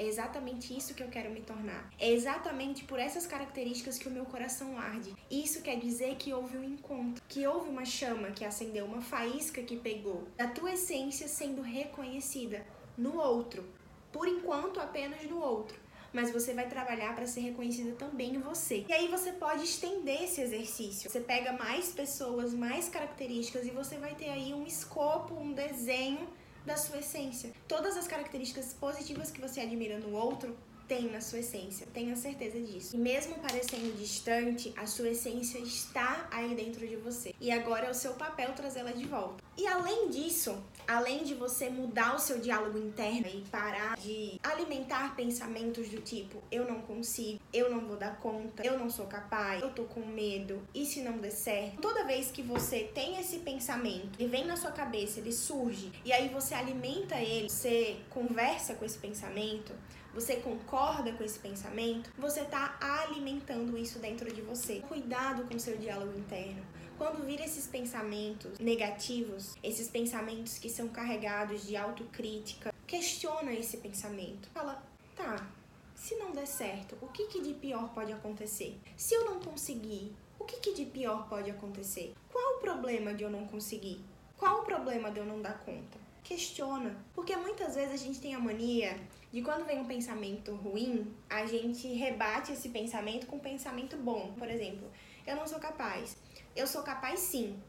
é 0.00 0.06
exatamente 0.06 0.74
isso 0.74 0.94
que 0.94 1.02
eu 1.02 1.08
quero 1.08 1.30
me 1.30 1.42
tornar. 1.42 1.90
É 1.98 2.10
exatamente 2.10 2.84
por 2.84 2.98
essas 2.98 3.26
características 3.26 3.98
que 3.98 4.08
o 4.08 4.10
meu 4.10 4.24
coração 4.24 4.78
arde. 4.78 5.14
Isso 5.30 5.60
quer 5.60 5.78
dizer 5.78 6.16
que 6.16 6.32
houve 6.32 6.56
um 6.56 6.64
encontro, 6.64 7.22
que 7.28 7.46
houve 7.46 7.68
uma 7.68 7.84
chama 7.84 8.30
que 8.30 8.42
acendeu, 8.42 8.86
uma 8.86 9.02
faísca 9.02 9.62
que 9.62 9.76
pegou, 9.76 10.26
da 10.38 10.48
tua 10.48 10.72
essência 10.72 11.28
sendo 11.28 11.60
reconhecida 11.60 12.66
no 12.96 13.18
outro. 13.18 13.62
Por 14.10 14.26
enquanto, 14.26 14.80
apenas 14.80 15.22
no 15.24 15.38
outro 15.38 15.78
mas 16.12 16.32
você 16.32 16.52
vai 16.52 16.68
trabalhar 16.68 17.14
para 17.14 17.24
ser 17.24 17.38
reconhecida 17.38 17.92
também 17.92 18.34
em 18.34 18.40
você. 18.40 18.84
E 18.88 18.92
aí 18.92 19.06
você 19.06 19.30
pode 19.30 19.62
estender 19.62 20.24
esse 20.24 20.40
exercício. 20.40 21.08
Você 21.08 21.20
pega 21.20 21.52
mais 21.52 21.92
pessoas, 21.92 22.52
mais 22.52 22.88
características 22.88 23.64
e 23.64 23.70
você 23.70 23.96
vai 23.96 24.16
ter 24.16 24.28
aí 24.28 24.52
um 24.52 24.66
escopo, 24.66 25.34
um 25.34 25.52
desenho 25.52 26.26
da 26.64 26.76
sua 26.76 26.98
essência. 26.98 27.52
Todas 27.66 27.96
as 27.96 28.06
características 28.06 28.74
positivas 28.74 29.30
que 29.30 29.40
você 29.40 29.60
admira 29.60 29.98
no 29.98 30.14
outro 30.14 30.56
tem 30.90 31.08
na 31.08 31.20
sua 31.20 31.38
essência, 31.38 31.86
tenha 31.94 32.16
certeza 32.16 32.60
disso. 32.60 32.96
E 32.96 32.98
mesmo 32.98 33.36
parecendo 33.36 33.92
distante, 33.96 34.74
a 34.76 34.88
sua 34.88 35.10
essência 35.10 35.58
está 35.58 36.26
aí 36.32 36.52
dentro 36.56 36.84
de 36.84 36.96
você. 36.96 37.32
E 37.40 37.52
agora 37.52 37.86
é 37.86 37.90
o 37.90 37.94
seu 37.94 38.14
papel 38.14 38.52
trazê-la 38.54 38.90
de 38.90 39.06
volta. 39.06 39.40
E 39.56 39.68
além 39.68 40.10
disso, 40.10 40.60
além 40.90 41.22
de 41.22 41.34
você 41.34 41.70
mudar 41.70 42.16
o 42.16 42.18
seu 42.18 42.40
diálogo 42.40 42.76
interno 42.76 43.28
e 43.32 43.42
parar 43.48 43.96
de 43.96 44.40
alimentar 44.42 45.14
pensamentos 45.14 45.88
do 45.88 46.00
tipo 46.00 46.42
eu 46.50 46.66
não 46.66 46.80
consigo, 46.82 47.40
eu 47.52 47.70
não 47.70 47.86
vou 47.86 47.96
dar 47.96 48.18
conta, 48.18 48.66
eu 48.66 48.76
não 48.76 48.90
sou 48.90 49.06
capaz, 49.06 49.62
eu 49.62 49.70
tô 49.70 49.84
com 49.84 50.00
medo, 50.00 50.60
e 50.74 50.84
se 50.84 51.00
não 51.02 51.18
der 51.18 51.30
certo? 51.30 51.80
Toda 51.80 52.04
vez 52.04 52.32
que 52.32 52.42
você 52.42 52.90
tem 52.92 53.20
esse 53.20 53.38
pensamento 53.38 54.18
e 54.18 54.26
vem 54.26 54.44
na 54.44 54.56
sua 54.56 54.72
cabeça, 54.72 55.20
ele 55.20 55.32
surge, 55.32 55.92
e 56.04 56.12
aí 56.12 56.28
você 56.28 56.54
alimenta 56.54 57.16
ele, 57.16 57.48
você 57.48 57.96
conversa 58.10 58.74
com 58.74 58.84
esse 58.84 58.98
pensamento, 58.98 59.72
você 60.12 60.36
concorda 60.36 61.12
com 61.12 61.22
esse 61.22 61.38
pensamento, 61.38 62.10
você 62.18 62.40
está 62.40 62.76
alimentando 62.80 63.78
isso 63.78 64.00
dentro 64.00 64.32
de 64.32 64.42
você. 64.42 64.80
Cuidado 64.88 65.44
com 65.44 65.54
o 65.54 65.60
seu 65.60 65.76
diálogo 65.76 66.18
interno. 66.18 66.60
Quando 67.00 67.24
vir 67.24 67.40
esses 67.40 67.66
pensamentos 67.66 68.58
negativos, 68.58 69.56
esses 69.62 69.88
pensamentos 69.88 70.58
que 70.58 70.68
são 70.68 70.86
carregados 70.88 71.66
de 71.66 71.74
autocrítica, 71.74 72.74
questiona 72.86 73.54
esse 73.54 73.78
pensamento. 73.78 74.50
Fala, 74.50 74.82
tá, 75.16 75.48
se 75.94 76.16
não 76.16 76.30
der 76.30 76.46
certo, 76.46 76.98
o 77.00 77.08
que, 77.08 77.28
que 77.28 77.40
de 77.40 77.54
pior 77.54 77.88
pode 77.94 78.12
acontecer? 78.12 78.78
Se 78.98 79.14
eu 79.14 79.24
não 79.24 79.40
conseguir, 79.40 80.12
o 80.38 80.44
que, 80.44 80.58
que 80.58 80.74
de 80.74 80.84
pior 80.84 81.26
pode 81.26 81.50
acontecer? 81.50 82.12
Qual 82.30 82.58
o 82.58 82.60
problema 82.60 83.14
de 83.14 83.24
eu 83.24 83.30
não 83.30 83.46
conseguir? 83.46 84.04
Qual 84.36 84.60
o 84.60 84.64
problema 84.64 85.10
de 85.10 85.20
eu 85.20 85.24
não 85.24 85.40
dar 85.40 85.58
conta? 85.60 85.98
Questiona. 86.22 86.94
Porque 87.14 87.34
muitas 87.34 87.76
vezes 87.76 87.94
a 87.94 88.04
gente 88.04 88.20
tem 88.20 88.34
a 88.34 88.38
mania 88.38 89.00
de 89.32 89.40
quando 89.40 89.64
vem 89.64 89.80
um 89.80 89.86
pensamento 89.86 90.52
ruim, 90.52 91.10
a 91.30 91.46
gente 91.46 91.88
rebate 91.94 92.52
esse 92.52 92.68
pensamento 92.68 93.26
com 93.26 93.36
um 93.36 93.40
pensamento 93.40 93.96
bom. 93.96 94.34
Por 94.36 94.50
exemplo, 94.50 94.86
eu 95.26 95.36
não 95.36 95.46
sou 95.46 95.58
capaz 95.58 96.18
eu 96.54 96.66
sou 96.66 96.82
capaz 96.82 97.20
sim. 97.20 97.60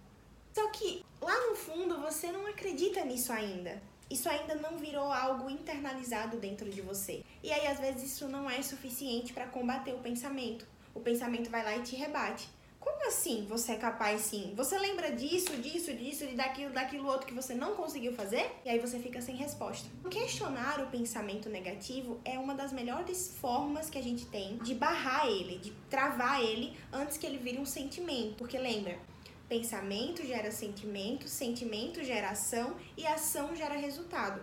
Só 0.54 0.68
que 0.70 1.06
lá 1.22 1.48
no 1.48 1.56
fundo 1.56 2.02
você 2.02 2.32
não 2.32 2.46
acredita 2.48 3.04
nisso 3.06 3.32
ainda. 3.32 3.82
Isso 4.10 4.28
ainda 4.28 4.56
não 4.56 4.78
virou 4.78 5.12
algo 5.12 5.50
internalizado 5.50 6.38
dentro 6.38 6.70
de 6.70 6.82
você. 6.82 7.24
E 7.42 7.52
aí 7.52 7.68
às 7.68 7.80
vezes 7.80 8.12
isso 8.12 8.28
não 8.28 8.50
é 8.50 8.62
suficiente 8.62 9.32
para 9.32 9.48
combater 9.48 9.94
o 9.94 10.00
pensamento. 10.00 10.68
O 10.94 11.00
pensamento 11.00 11.50
vai 11.50 11.64
lá 11.64 11.78
e 11.78 11.84
te 11.84 11.96
rebate. 11.96 12.50
Como 12.91 13.07
assim 13.07 13.45
você 13.48 13.71
é 13.71 13.75
capaz 13.77 14.21
sim? 14.21 14.53
Você 14.55 14.77
lembra 14.77 15.12
disso, 15.13 15.55
disso, 15.57 15.93
disso, 15.93 16.25
e 16.25 16.36
daquilo, 16.36 16.74
daquilo 16.74 17.07
outro 17.07 17.25
que 17.25 17.33
você 17.33 17.53
não 17.53 17.74
conseguiu 17.74 18.13
fazer? 18.13 18.51
E 18.65 18.69
aí 18.69 18.79
você 18.79 19.00
fica 19.00 19.21
sem 19.21 19.36
resposta. 19.36 19.89
Questionar 20.10 20.81
o 20.81 20.88
pensamento 20.88 21.50
negativo 21.50 22.19
é 22.25 22.38
uma 22.38 22.53
das 22.53 22.74
melhores 22.74 23.33
formas 23.39 23.89
que 23.89 23.98
a 23.98 24.03
gente 24.03 24.25
tem 24.25 24.57
de 24.57 24.75
barrar 24.75 25.25
ele, 25.25 25.57
de 25.60 25.71
travar 25.89 26.41
ele 26.43 26.77
antes 26.91 27.17
que 27.17 27.25
ele 27.25 27.38
vire 27.38 27.60
um 27.60 27.65
sentimento. 27.65 28.36
Porque 28.36 28.57
lembra, 28.57 29.00
pensamento 29.48 30.25
gera 30.27 30.51
sentimento, 30.51 31.29
sentimento 31.29 32.03
gera 32.03 32.31
ação 32.31 32.75
e 32.98 33.07
ação 33.07 33.55
gera 33.55 33.75
resultado. 33.75 34.41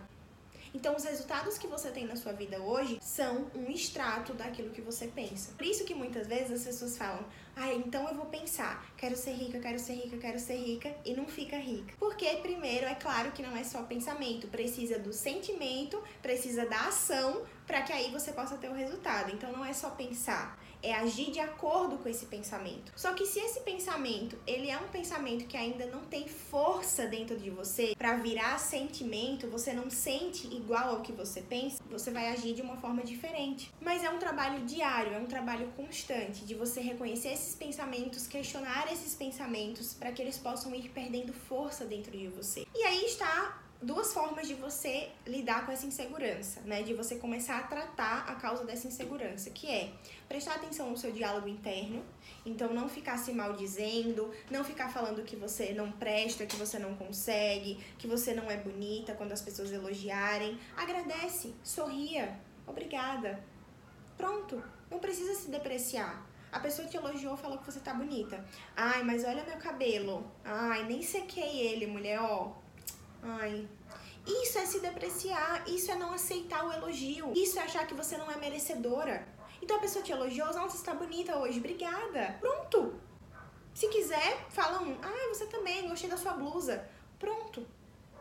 Então, 0.74 0.96
os 0.96 1.04
resultados 1.04 1.58
que 1.58 1.66
você 1.66 1.90
tem 1.90 2.06
na 2.06 2.16
sua 2.16 2.32
vida 2.32 2.60
hoje 2.60 2.98
são 3.00 3.50
um 3.54 3.70
extrato 3.70 4.32
daquilo 4.34 4.70
que 4.70 4.80
você 4.80 5.06
pensa. 5.08 5.52
Por 5.52 5.66
isso 5.66 5.84
que 5.84 5.94
muitas 5.94 6.26
vezes 6.26 6.52
as 6.52 6.64
pessoas 6.64 6.96
falam: 6.96 7.24
"Ah, 7.56 7.72
então 7.72 8.08
eu 8.08 8.14
vou 8.14 8.26
pensar, 8.26 8.86
quero 8.96 9.16
ser 9.16 9.32
rica, 9.32 9.58
quero 9.58 9.78
ser 9.78 9.94
rica, 9.94 10.16
quero 10.18 10.38
ser 10.38 10.56
rica" 10.56 10.94
e 11.04 11.14
não 11.14 11.26
fica 11.26 11.56
rica. 11.56 11.94
Porque 11.98 12.26
primeiro, 12.36 12.86
é 12.86 12.94
claro 12.94 13.32
que 13.32 13.42
não 13.42 13.56
é 13.56 13.64
só 13.64 13.82
pensamento, 13.82 14.48
precisa 14.48 14.98
do 14.98 15.12
sentimento, 15.12 16.02
precisa 16.22 16.66
da 16.66 16.88
ação 16.88 17.42
para 17.66 17.82
que 17.82 17.92
aí 17.92 18.10
você 18.10 18.32
possa 18.32 18.56
ter 18.56 18.68
o 18.68 18.74
resultado. 18.74 19.32
Então 19.34 19.52
não 19.52 19.64
é 19.64 19.72
só 19.72 19.90
pensar, 19.90 20.58
é 20.82 20.94
agir 20.94 21.30
de 21.30 21.40
acordo 21.40 21.98
com 21.98 22.08
esse 22.08 22.26
pensamento. 22.26 22.92
Só 22.96 23.12
que 23.12 23.26
se 23.26 23.38
esse 23.38 23.60
pensamento, 23.60 24.38
ele 24.46 24.70
é 24.70 24.78
um 24.78 24.88
pensamento 24.88 25.46
que 25.46 25.56
ainda 25.56 25.86
não 25.86 26.00
tem 26.04 26.26
força 26.28 27.06
dentro 27.06 27.36
de 27.36 27.50
você 27.50 27.94
para 27.96 28.16
virar 28.16 28.58
sentimento, 28.58 29.48
você 29.48 29.72
não 29.72 29.90
sente 29.90 30.46
igual 30.54 30.96
ao 30.96 31.02
que 31.02 31.12
você 31.12 31.42
pensa, 31.42 31.82
você 31.90 32.10
vai 32.10 32.28
agir 32.28 32.54
de 32.54 32.62
uma 32.62 32.76
forma 32.76 33.02
diferente. 33.02 33.72
Mas 33.80 34.04
é 34.04 34.10
um 34.10 34.18
trabalho 34.18 34.64
diário, 34.64 35.14
é 35.14 35.18
um 35.18 35.26
trabalho 35.26 35.68
constante 35.76 36.44
de 36.44 36.54
você 36.54 36.80
reconhecer 36.80 37.28
esses 37.28 37.54
pensamentos, 37.54 38.26
questionar 38.26 38.90
esses 38.92 39.14
pensamentos 39.14 39.94
para 39.94 40.12
que 40.12 40.22
eles 40.22 40.38
possam 40.38 40.74
ir 40.74 40.88
perdendo 40.90 41.32
força 41.32 41.84
dentro 41.84 42.16
de 42.16 42.28
você. 42.28 42.66
E 42.74 42.82
aí 42.84 43.04
está 43.04 43.67
duas 43.80 44.12
formas 44.12 44.48
de 44.48 44.54
você 44.54 45.10
lidar 45.26 45.64
com 45.64 45.70
essa 45.70 45.86
insegurança, 45.86 46.60
né? 46.62 46.82
De 46.82 46.94
você 46.94 47.16
começar 47.16 47.58
a 47.58 47.62
tratar 47.62 48.24
a 48.28 48.34
causa 48.34 48.64
dessa 48.64 48.88
insegurança, 48.88 49.50
que 49.50 49.68
é 49.68 49.92
prestar 50.28 50.56
atenção 50.56 50.90
no 50.90 50.96
seu 50.96 51.12
diálogo 51.12 51.48
interno, 51.48 52.04
então 52.44 52.74
não 52.74 52.88
ficar 52.88 53.18
se 53.18 53.32
maldizendo, 53.32 54.32
não 54.50 54.64
ficar 54.64 54.88
falando 54.92 55.22
que 55.22 55.36
você 55.36 55.72
não 55.72 55.92
presta, 55.92 56.44
que 56.44 56.56
você 56.56 56.78
não 56.78 56.94
consegue, 56.96 57.78
que 57.96 58.06
você 58.06 58.34
não 58.34 58.50
é 58.50 58.56
bonita 58.56 59.14
quando 59.14 59.32
as 59.32 59.42
pessoas 59.42 59.70
elogiarem. 59.70 60.58
Agradece, 60.76 61.54
sorria, 61.62 62.36
obrigada. 62.66 63.42
Pronto, 64.16 64.62
não 64.90 64.98
precisa 64.98 65.34
se 65.34 65.50
depreciar. 65.50 66.26
A 66.50 66.58
pessoa 66.58 66.88
te 66.88 66.96
elogiou, 66.96 67.36
falou 67.36 67.58
que 67.58 67.66
você 67.66 67.78
tá 67.78 67.92
bonita. 67.92 68.42
Ai, 68.74 69.04
mas 69.04 69.22
olha 69.22 69.44
meu 69.44 69.58
cabelo. 69.58 70.28
Ai, 70.42 70.84
nem 70.84 71.02
sequei 71.02 71.60
ele, 71.60 71.86
mulher, 71.86 72.18
ó 72.20 72.52
Ai. 73.22 73.68
Isso 74.26 74.58
é 74.58 74.66
se 74.66 74.80
depreciar, 74.80 75.64
isso 75.66 75.90
é 75.90 75.94
não 75.94 76.12
aceitar 76.12 76.66
o 76.66 76.72
elogio, 76.72 77.32
isso 77.34 77.58
é 77.58 77.62
achar 77.62 77.86
que 77.86 77.94
você 77.94 78.16
não 78.16 78.30
é 78.30 78.36
merecedora. 78.36 79.26
Então 79.62 79.78
a 79.78 79.80
pessoa 79.80 80.04
te 80.04 80.12
elogiou, 80.12 80.48
nossa, 80.48 80.70
você 80.70 80.76
está 80.76 80.94
bonita 80.94 81.36
hoje, 81.38 81.58
obrigada. 81.58 82.36
Pronto. 82.40 82.94
Se 83.74 83.88
quiser, 83.88 84.46
fala 84.50 84.82
um, 84.82 84.98
ah, 85.02 85.28
você 85.28 85.46
também, 85.46 85.88
gostei 85.88 86.10
da 86.10 86.16
sua 86.16 86.32
blusa. 86.34 86.86
Pronto. 87.18 87.66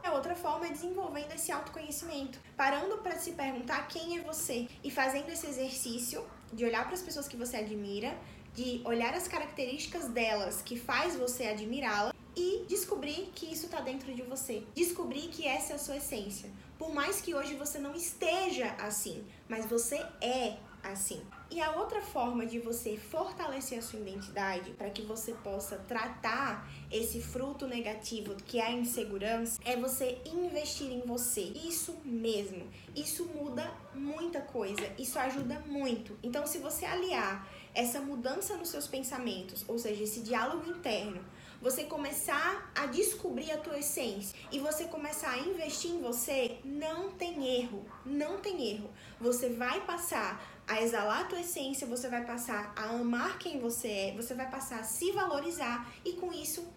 A 0.04 0.14
outra 0.14 0.36
forma 0.36 0.68
é 0.68 0.70
desenvolvendo 0.70 1.34
esse 1.34 1.52
autoconhecimento, 1.52 2.40
parando 2.56 2.98
para 3.00 3.18
se 3.18 3.32
perguntar 3.32 3.88
quem 3.88 4.18
é 4.18 4.22
você 4.22 4.68
e 4.84 4.90
fazendo 4.90 5.30
esse 5.30 5.48
exercício 5.48 6.26
de 6.54 6.64
olhar 6.64 6.86
para 6.86 6.94
as 6.94 7.02
pessoas 7.02 7.28
que 7.28 7.36
você 7.36 7.58
admira, 7.58 8.18
de 8.54 8.82
olhar 8.86 9.14
as 9.14 9.28
características 9.28 10.08
delas 10.08 10.62
que 10.62 10.80
faz 10.80 11.16
você 11.16 11.48
admirá-la 11.48 12.14
e 12.38 12.66
descobrir 12.68 13.32
que 13.34 13.52
isso 13.52 13.66
está 13.66 13.82
dentro 13.82 14.14
de 14.14 14.22
você. 14.22 14.64
Descobrir 14.76 15.28
que 15.30 15.48
essa 15.48 15.74
é 15.74 15.76
a 15.76 15.80
sua 15.80 15.98
essência. 15.98 16.52
Por 16.78 16.94
mais 16.94 17.20
que 17.20 17.34
hoje 17.34 17.56
você 17.56 17.80
não 17.80 17.96
esteja 17.96 18.68
assim, 18.80 19.26
mas 19.50 19.66
você 19.66 19.98
é 20.22 20.58
assim. 20.84 21.20
E 21.50 21.60
a 21.60 21.72
outra 21.72 22.00
forma 22.00 22.46
de 22.46 22.60
você 22.60 22.96
fortalecer 22.96 23.80
a 23.80 23.82
sua 23.82 24.00
identidade 24.00 24.72
para 24.72 24.92
que 24.92 25.02
você 25.02 25.34
possa 25.34 25.78
tratar 25.78 26.70
esse 26.92 27.22
fruto 27.22 27.66
negativo 27.66 28.36
que 28.36 28.60
é 28.60 28.68
a 28.68 28.72
insegurança 28.72 29.60
é 29.66 29.76
você 29.76 30.20
investir 30.26 30.92
em 30.92 31.02
você. 31.02 31.42
Isso 31.42 31.96
mesmo. 32.06 32.68
Isso 32.96 33.26
muda 33.26 33.74
muita 33.96 34.42
coisa. 34.42 34.88
Isso 35.00 35.18
ajuda 35.18 35.60
muito. 35.62 36.16
Então, 36.22 36.46
se 36.46 36.60
você 36.60 36.86
aliar 36.86 37.48
essa 37.74 38.00
mudança 38.00 38.56
nos 38.58 38.70
seus 38.70 38.88
pensamentos, 38.88 39.66
ou 39.68 39.80
seja, 39.80 40.04
esse 40.04 40.22
diálogo 40.22 40.70
interno 40.70 41.24
você 41.62 41.84
começar 41.86 42.72
a 42.76 42.86
descobrir 42.86 43.52
a 43.52 43.58
tua 43.58 43.80
essência 43.80 44.38
e 44.52 44.60
você 44.60 44.86
começar 44.86 45.32
a 45.32 45.40
investir 45.40 45.92
em 45.92 46.02
você, 46.02 46.60
não 46.64 47.12
tem 47.12 47.60
erro, 47.60 47.86
não 48.06 48.40
tem 48.40 48.70
erro. 48.70 48.90
Você 49.20 49.50
vai 49.50 49.82
passar 49.82 50.42
a 50.68 50.82
exalar 50.82 51.22
a 51.22 51.26
tua 51.26 51.40
essência, 51.40 51.88
você 51.88 52.10
vai 52.10 52.26
passar 52.26 52.74
a 52.76 52.90
amar 52.90 53.38
quem 53.40 53.60
você 53.60 53.88
é, 53.88 54.14
você 54.16 54.34
vai 54.34 54.50
passar 54.50 54.80
a 54.82 54.84
se 54.84 55.12
valorizar 55.12 55.88
e 56.06 56.14
com 56.14 56.32
isso 56.32 56.68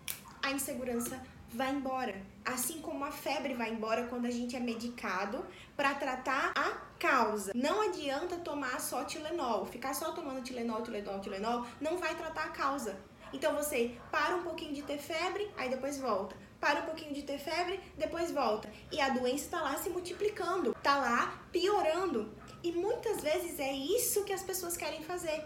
a 0.42 0.50
insegurança 0.52 1.20
vai 1.52 1.70
embora. 1.72 2.20
Assim 2.44 2.80
como 2.80 3.04
a 3.04 3.10
febre 3.10 3.54
vai 3.54 3.70
embora 3.70 4.06
quando 4.06 4.26
a 4.26 4.30
gente 4.30 4.56
é 4.56 4.60
medicado 4.60 5.44
para 5.76 5.94
tratar 5.94 6.52
a 6.54 6.70
causa. 6.98 7.52
Não 7.54 7.82
adianta 7.82 8.36
tomar 8.36 8.80
só 8.80 9.04
Tilenol, 9.04 9.66
ficar 9.66 9.94
só 9.94 10.12
tomando 10.12 10.42
Tilenol, 10.42 10.82
Tilenol, 10.82 11.20
Tilenol, 11.20 11.66
não 11.80 11.98
vai 11.98 12.14
tratar 12.14 12.44
a 12.44 12.50
causa. 12.50 12.98
Então 13.32 13.54
você 13.54 13.96
para 14.10 14.36
um 14.36 14.42
pouquinho 14.42 14.74
de 14.74 14.82
ter 14.82 14.98
febre, 14.98 15.50
aí 15.56 15.68
depois 15.68 15.98
volta. 15.98 16.36
Para 16.60 16.80
um 16.80 16.84
pouquinho 16.84 17.14
de 17.14 17.22
ter 17.22 17.38
febre, 17.38 17.80
depois 17.96 18.30
volta. 18.30 18.70
E 18.92 19.00
a 19.00 19.08
doença 19.08 19.44
está 19.44 19.62
lá 19.62 19.76
se 19.76 19.88
multiplicando, 19.88 20.72
está 20.72 20.96
lá 20.98 21.42
piorando. 21.50 22.34
E 22.62 22.72
muitas 22.72 23.22
vezes 23.22 23.58
é 23.58 23.72
isso 23.72 24.24
que 24.24 24.32
as 24.32 24.42
pessoas 24.42 24.76
querem 24.76 25.02
fazer. 25.02 25.42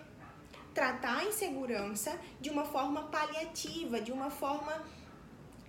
Tratar 0.74 1.18
a 1.18 1.24
insegurança 1.24 2.18
de 2.40 2.50
uma 2.50 2.64
forma 2.64 3.04
paliativa, 3.04 4.00
de 4.00 4.10
uma 4.10 4.28
forma 4.28 4.84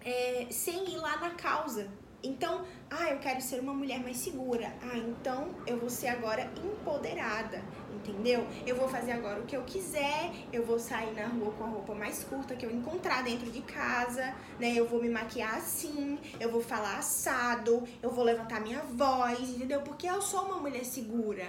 é, 0.04 0.48
sem 0.50 0.90
ir 0.90 0.98
lá 0.98 1.18
na 1.18 1.32
causa. 1.32 1.92
Então, 2.26 2.66
ah, 2.90 3.12
eu 3.12 3.20
quero 3.20 3.40
ser 3.40 3.60
uma 3.60 3.74
mulher 3.74 4.00
mais 4.00 4.18
segura. 4.18 4.74
Ah, 4.82 4.98
então 4.98 5.50
eu 5.68 5.78
vou 5.78 5.90
ser 5.92 6.08
agora 6.08 6.52
empoderada, 6.64 7.64
entendeu? 7.94 8.48
Eu 8.66 8.76
vou 8.76 8.88
fazer 8.88 9.12
agora 9.12 9.40
o 9.40 9.46
que 9.46 9.56
eu 9.56 9.62
quiser, 9.62 10.32
eu 10.52 10.66
vou 10.66 10.80
sair 10.80 11.14
na 11.14 11.28
rua 11.28 11.52
com 11.52 11.64
a 11.64 11.68
roupa 11.68 11.94
mais 11.94 12.24
curta 12.24 12.56
que 12.56 12.66
eu 12.66 12.72
encontrar 12.72 13.24
dentro 13.24 13.52
de 13.52 13.62
casa, 13.62 14.34
né? 14.60 14.74
Eu 14.76 14.88
vou 14.88 15.00
me 15.00 15.08
maquiar 15.10 15.56
assim, 15.56 16.18
eu 16.40 16.52
vou 16.52 16.62
falar 16.62 16.98
assado, 16.98 17.88
eu 18.02 18.10
vou 18.10 18.24
levantar 18.24 18.60
minha 18.60 18.82
voz, 18.82 19.40
entendeu? 19.42 19.82
Porque 19.82 20.08
eu 20.08 20.20
sou 20.20 20.46
uma 20.46 20.58
mulher 20.58 20.84
segura. 20.84 21.48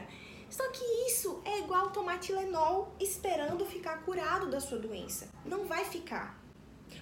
Só 0.50 0.62
que 0.70 0.84
isso 1.08 1.40
é 1.44 1.58
igual 1.60 1.90
tomar 1.90 2.18
Tilenol 2.18 2.94
esperando 3.00 3.64
ficar 3.64 4.02
curado 4.02 4.50
da 4.50 4.60
sua 4.60 4.78
doença. 4.78 5.28
Não 5.44 5.64
vai 5.64 5.86
ficar. 5.86 6.38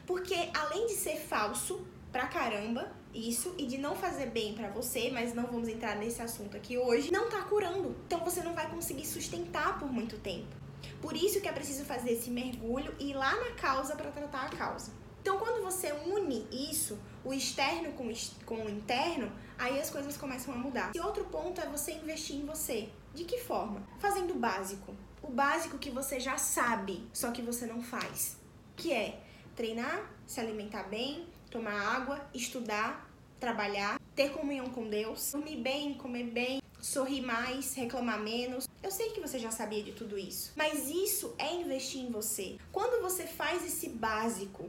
Porque 0.07 0.35
além 0.54 0.87
de 0.87 0.95
ser 0.95 1.16
falso 1.16 1.85
pra 2.14 2.28
caramba, 2.28 2.92
isso 3.12 3.56
e 3.59 3.66
de 3.66 3.76
não 3.76 3.97
fazer 3.97 4.26
bem 4.26 4.54
para 4.54 4.71
você, 4.71 5.11
mas 5.11 5.35
não 5.35 5.47
vamos 5.47 5.66
entrar 5.66 5.97
nesse 5.97 6.23
assunto 6.23 6.56
aqui 6.56 6.78
hoje, 6.78 7.11
não 7.11 7.28
tá 7.28 7.42
curando. 7.42 7.97
Então 8.06 8.21
você 8.21 8.40
não 8.40 8.54
vai 8.54 8.71
conseguir 8.71 9.04
sustentar 9.04 9.80
por 9.80 9.92
muito 9.92 10.16
tempo. 10.18 10.54
Por 11.02 11.16
isso 11.16 11.40
que 11.40 11.49
é 11.49 11.52
preciso 11.52 11.85
fazer 11.85 12.12
esse 12.12 12.30
mergulho 12.30 12.94
e 13.00 13.11
ir 13.11 13.14
lá 13.14 13.35
na 13.35 13.50
causa 13.56 13.97
para 13.97 14.12
tratar 14.12 14.47
a 14.47 14.49
causa. 14.50 14.92
Então, 15.21 15.38
quando 15.38 15.64
você 15.64 15.92
une 16.06 16.47
isso, 16.52 16.97
o 17.25 17.35
externo 17.35 17.92
com, 17.94 18.12
com 18.47 18.64
o 18.64 18.71
interno, 18.71 19.33
aí 19.59 19.80
as 19.80 19.90
coisas 19.90 20.16
começam 20.16 20.54
a 20.54 20.56
mudar. 20.56 20.92
E 20.94 21.00
outro 21.00 21.25
ponto 21.25 21.61
é 21.61 21.66
você 21.66 21.94
investir 21.94 22.37
em 22.37 22.47
você. 22.47 22.90
De 23.12 23.25
que 23.25 23.38
forma? 23.38 23.83
Fazendo 23.99 24.35
o 24.35 24.38
básico. 24.38 24.94
O 25.21 25.33
básico 25.33 25.78
que 25.78 25.90
você 25.90 26.21
já 26.21 26.38
sabe, 26.38 27.09
só 27.12 27.33
que 27.33 27.42
você 27.42 27.66
não 27.66 27.83
faz. 27.83 28.37
Que 28.76 28.92
é 28.92 29.21
treinar, 29.56 30.11
se 30.26 30.40
alimentar 30.40 30.85
bem, 30.85 31.26
tomar 31.54 31.96
água, 31.96 32.20
estudar, 32.34 33.08
trabalhar, 33.38 34.00
ter 34.12 34.30
comunhão 34.30 34.68
com 34.70 34.90
Deus, 34.90 35.30
dormir 35.30 35.58
bem, 35.58 35.94
comer 35.94 36.25
bem, 36.25 36.61
sorrir 36.80 37.20
mais, 37.20 37.75
reclamar 37.75 38.18
menos. 38.18 38.68
Eu 38.82 38.90
sei 38.90 39.11
que 39.11 39.20
você 39.20 39.38
já 39.38 39.52
sabia 39.52 39.80
de 39.80 39.92
tudo 39.92 40.18
isso, 40.18 40.52
mas 40.56 40.90
isso 40.90 41.32
é 41.38 41.54
investir 41.54 42.00
em 42.00 42.11
você. 42.11 42.58
Quando 42.73 43.00
você 43.00 43.25
faz 43.25 43.64
esse 43.64 43.88
básico 43.88 44.68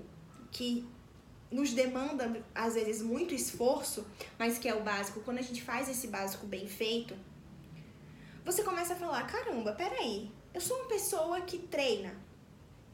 que 0.51 0.88
nos 1.50 1.74
demanda 1.74 2.44
às 2.54 2.75
vezes 2.75 3.01
muito 3.01 3.34
esforço, 3.34 4.06
mas 4.38 4.60
que 4.60 4.70
é 4.70 4.75
o 4.75 4.84
básico, 4.84 5.22
quando 5.22 5.39
a 5.39 5.42
gente 5.42 5.63
faz 5.63 5.89
esse 5.89 6.06
básico 6.06 6.46
bem 6.46 6.68
feito, 6.68 7.18
você 8.46 8.62
começa 8.62 8.94
a 8.94 8.96
falar: 8.96 9.25
caramba, 9.25 9.72
peraí, 9.74 10.32
eu 10.54 10.62
sou 10.62 10.77
uma 10.77 10.88
pessoa 10.88 11.42
que 11.42 11.58
treina, 11.58 12.15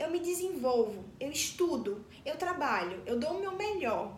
eu 0.02 0.10
me 0.10 0.20
desenvolvo, 0.20 1.06
eu 1.20 1.30
estudo, 1.30 2.04
eu 2.26 2.36
trabalho, 2.36 3.04
eu 3.06 3.20
dou 3.20 3.34
o 3.34 3.40
meu 3.40 3.52
melhor, 3.52 4.18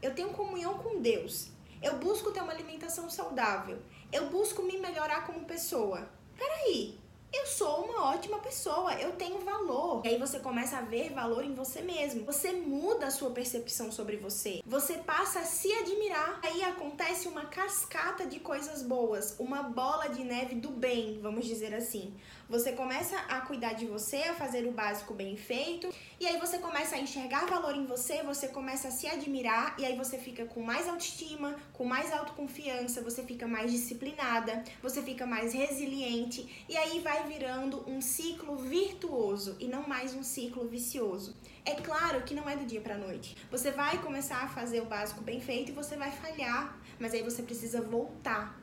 eu 0.00 0.14
tenho 0.14 0.30
comunhão 0.30 0.78
com 0.78 1.02
Deus, 1.02 1.50
eu 1.82 1.98
busco 1.98 2.32
ter 2.32 2.40
uma 2.40 2.52
alimentação 2.52 3.10
saudável, 3.10 3.78
eu 4.10 4.30
busco 4.30 4.62
me 4.62 4.78
melhorar 4.78 5.26
como 5.26 5.44
pessoa. 5.44 6.08
Peraí, 6.34 6.98
eu 7.30 7.44
sou 7.44 7.84
uma 7.84 8.06
ótima 8.10 8.38
pessoa, 8.38 8.94
eu 8.94 9.12
tenho 9.12 9.38
valor. 9.40 10.00
E 10.02 10.08
aí 10.08 10.18
você 10.18 10.40
começa 10.40 10.78
a 10.78 10.80
ver 10.80 11.12
valor 11.12 11.44
em 11.44 11.54
você 11.54 11.82
mesmo. 11.82 12.24
Você 12.24 12.52
muda 12.52 13.08
a 13.08 13.10
sua 13.10 13.30
percepção 13.30 13.92
sobre 13.92 14.16
você. 14.16 14.62
Você 14.64 14.94
passa 14.94 15.40
a 15.40 15.44
se 15.44 15.70
admirar. 15.74 16.40
Aí 16.42 16.64
acontece 16.64 17.28
uma 17.28 17.44
cascata 17.44 18.24
de 18.24 18.40
coisas 18.40 18.82
boas, 18.82 19.36
uma 19.38 19.62
bola 19.62 20.08
de 20.08 20.24
neve 20.24 20.54
do 20.54 20.70
bem, 20.70 21.20
vamos 21.20 21.44
dizer 21.44 21.74
assim. 21.74 22.16
Você 22.48 22.72
começa 22.72 23.14
a 23.28 23.42
cuidar 23.42 23.74
de 23.74 23.84
você, 23.84 24.22
a 24.22 24.34
fazer 24.34 24.66
o 24.66 24.72
básico 24.72 25.12
bem 25.12 25.36
feito, 25.36 25.92
e 26.18 26.26
aí 26.26 26.38
você 26.38 26.56
começa 26.56 26.96
a 26.96 26.98
enxergar 26.98 27.44
valor 27.44 27.76
em 27.76 27.84
você, 27.84 28.22
você 28.22 28.48
começa 28.48 28.88
a 28.88 28.90
se 28.90 29.06
admirar, 29.06 29.76
e 29.78 29.84
aí 29.84 29.94
você 29.98 30.16
fica 30.16 30.46
com 30.46 30.62
mais 30.62 30.88
autoestima, 30.88 31.56
com 31.74 31.84
mais 31.84 32.10
autoconfiança, 32.10 33.02
você 33.02 33.22
fica 33.22 33.46
mais 33.46 33.70
disciplinada, 33.70 34.64
você 34.82 35.02
fica 35.02 35.26
mais 35.26 35.52
resiliente, 35.52 36.64
e 36.66 36.74
aí 36.74 37.00
vai 37.00 37.28
virando 37.28 37.84
um 37.86 38.00
ciclo 38.00 38.56
virtuoso 38.56 39.54
e 39.60 39.66
não 39.66 39.86
mais 39.86 40.14
um 40.14 40.22
ciclo 40.22 40.66
vicioso. 40.66 41.36
É 41.66 41.74
claro 41.74 42.22
que 42.22 42.34
não 42.34 42.48
é 42.48 42.56
do 42.56 42.64
dia 42.64 42.80
para 42.80 42.96
noite. 42.96 43.36
Você 43.50 43.70
vai 43.70 43.98
começar 43.98 44.42
a 44.42 44.48
fazer 44.48 44.80
o 44.80 44.86
básico 44.86 45.20
bem 45.20 45.38
feito 45.38 45.68
e 45.68 45.74
você 45.74 45.96
vai 45.96 46.10
falhar, 46.10 46.78
mas 46.98 47.12
aí 47.12 47.22
você 47.22 47.42
precisa 47.42 47.82
voltar 47.82 48.58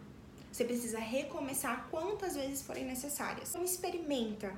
você 0.55 0.63
precisa 0.63 0.99
recomeçar 0.99 1.89
quantas 1.91 2.33
vezes 2.33 2.61
forem 2.61 2.85
necessárias. 2.85 3.49
Então 3.49 3.61
experimenta. 3.61 4.55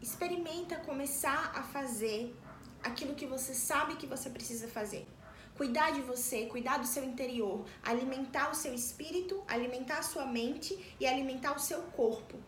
Experimenta 0.00 0.76
começar 0.76 1.52
a 1.54 1.62
fazer 1.62 2.34
aquilo 2.82 3.14
que 3.14 3.26
você 3.26 3.52
sabe 3.52 3.96
que 3.96 4.06
você 4.06 4.30
precisa 4.30 4.66
fazer. 4.68 5.06
Cuidar 5.54 5.90
de 5.90 6.00
você, 6.00 6.46
cuidar 6.46 6.78
do 6.78 6.86
seu 6.86 7.04
interior, 7.04 7.62
alimentar 7.82 8.50
o 8.50 8.54
seu 8.54 8.72
espírito, 8.72 9.44
alimentar 9.46 9.98
a 9.98 10.02
sua 10.02 10.24
mente 10.24 10.82
e 10.98 11.06
alimentar 11.06 11.54
o 11.54 11.60
seu 11.60 11.82
corpo. 11.82 12.38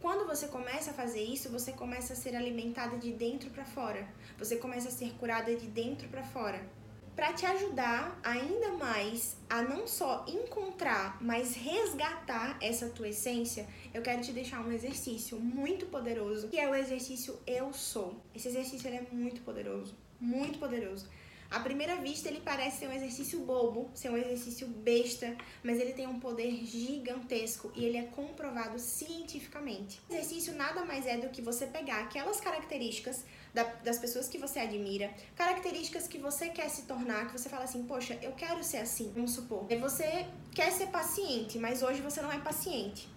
Quando 0.00 0.24
você 0.24 0.46
começa 0.46 0.92
a 0.92 0.94
fazer 0.94 1.24
isso, 1.24 1.50
você 1.50 1.72
começa 1.72 2.12
a 2.12 2.16
ser 2.16 2.36
alimentada 2.36 2.98
de 2.98 3.10
dentro 3.10 3.50
para 3.50 3.64
fora. 3.64 4.08
Você 4.38 4.54
começa 4.54 4.86
a 4.86 4.92
ser 4.92 5.12
curada 5.14 5.56
de 5.56 5.66
dentro 5.66 6.08
para 6.08 6.22
fora 6.22 6.77
para 7.18 7.32
te 7.32 7.44
ajudar 7.44 8.16
ainda 8.22 8.74
mais 8.74 9.36
a 9.50 9.60
não 9.60 9.88
só 9.88 10.24
encontrar, 10.28 11.20
mas 11.20 11.56
resgatar 11.56 12.56
essa 12.62 12.88
tua 12.90 13.08
essência, 13.08 13.66
eu 13.92 14.02
quero 14.02 14.22
te 14.22 14.30
deixar 14.30 14.64
um 14.64 14.70
exercício 14.70 15.36
muito 15.36 15.86
poderoso, 15.86 16.46
que 16.46 16.60
é 16.60 16.70
o 16.70 16.76
exercício 16.76 17.36
Eu 17.44 17.72
Sou. 17.72 18.22
Esse 18.32 18.46
exercício 18.46 18.88
é 18.88 19.04
muito 19.10 19.40
poderoso, 19.40 19.96
muito 20.20 20.60
poderoso. 20.60 21.08
À 21.50 21.60
primeira 21.60 21.96
vista, 21.96 22.28
ele 22.28 22.40
parece 22.44 22.80
ser 22.80 22.88
um 22.88 22.92
exercício 22.92 23.40
bobo, 23.40 23.90
ser 23.94 24.10
um 24.10 24.16
exercício 24.18 24.66
besta, 24.66 25.34
mas 25.62 25.80
ele 25.80 25.94
tem 25.94 26.06
um 26.06 26.20
poder 26.20 26.50
gigantesco 26.64 27.72
e 27.74 27.86
ele 27.86 27.96
é 27.96 28.02
comprovado 28.02 28.78
cientificamente. 28.78 29.98
O 30.10 30.12
exercício 30.12 30.54
nada 30.54 30.84
mais 30.84 31.06
é 31.06 31.16
do 31.16 31.30
que 31.30 31.40
você 31.40 31.66
pegar 31.66 32.00
aquelas 32.00 32.38
características 32.38 33.24
da, 33.54 33.62
das 33.62 33.98
pessoas 33.98 34.28
que 34.28 34.36
você 34.36 34.60
admira, 34.60 35.10
características 35.34 36.06
que 36.06 36.18
você 36.18 36.50
quer 36.50 36.68
se 36.68 36.82
tornar, 36.82 37.26
que 37.26 37.32
você 37.32 37.48
fala 37.48 37.64
assim, 37.64 37.82
poxa, 37.84 38.18
eu 38.20 38.32
quero 38.32 38.62
ser 38.62 38.78
assim, 38.78 39.10
vamos 39.14 39.30
supor. 39.30 39.66
Você 39.80 40.26
quer 40.54 40.70
ser 40.70 40.88
paciente, 40.88 41.58
mas 41.58 41.82
hoje 41.82 42.02
você 42.02 42.20
não 42.20 42.30
é 42.30 42.38
paciente. 42.38 43.08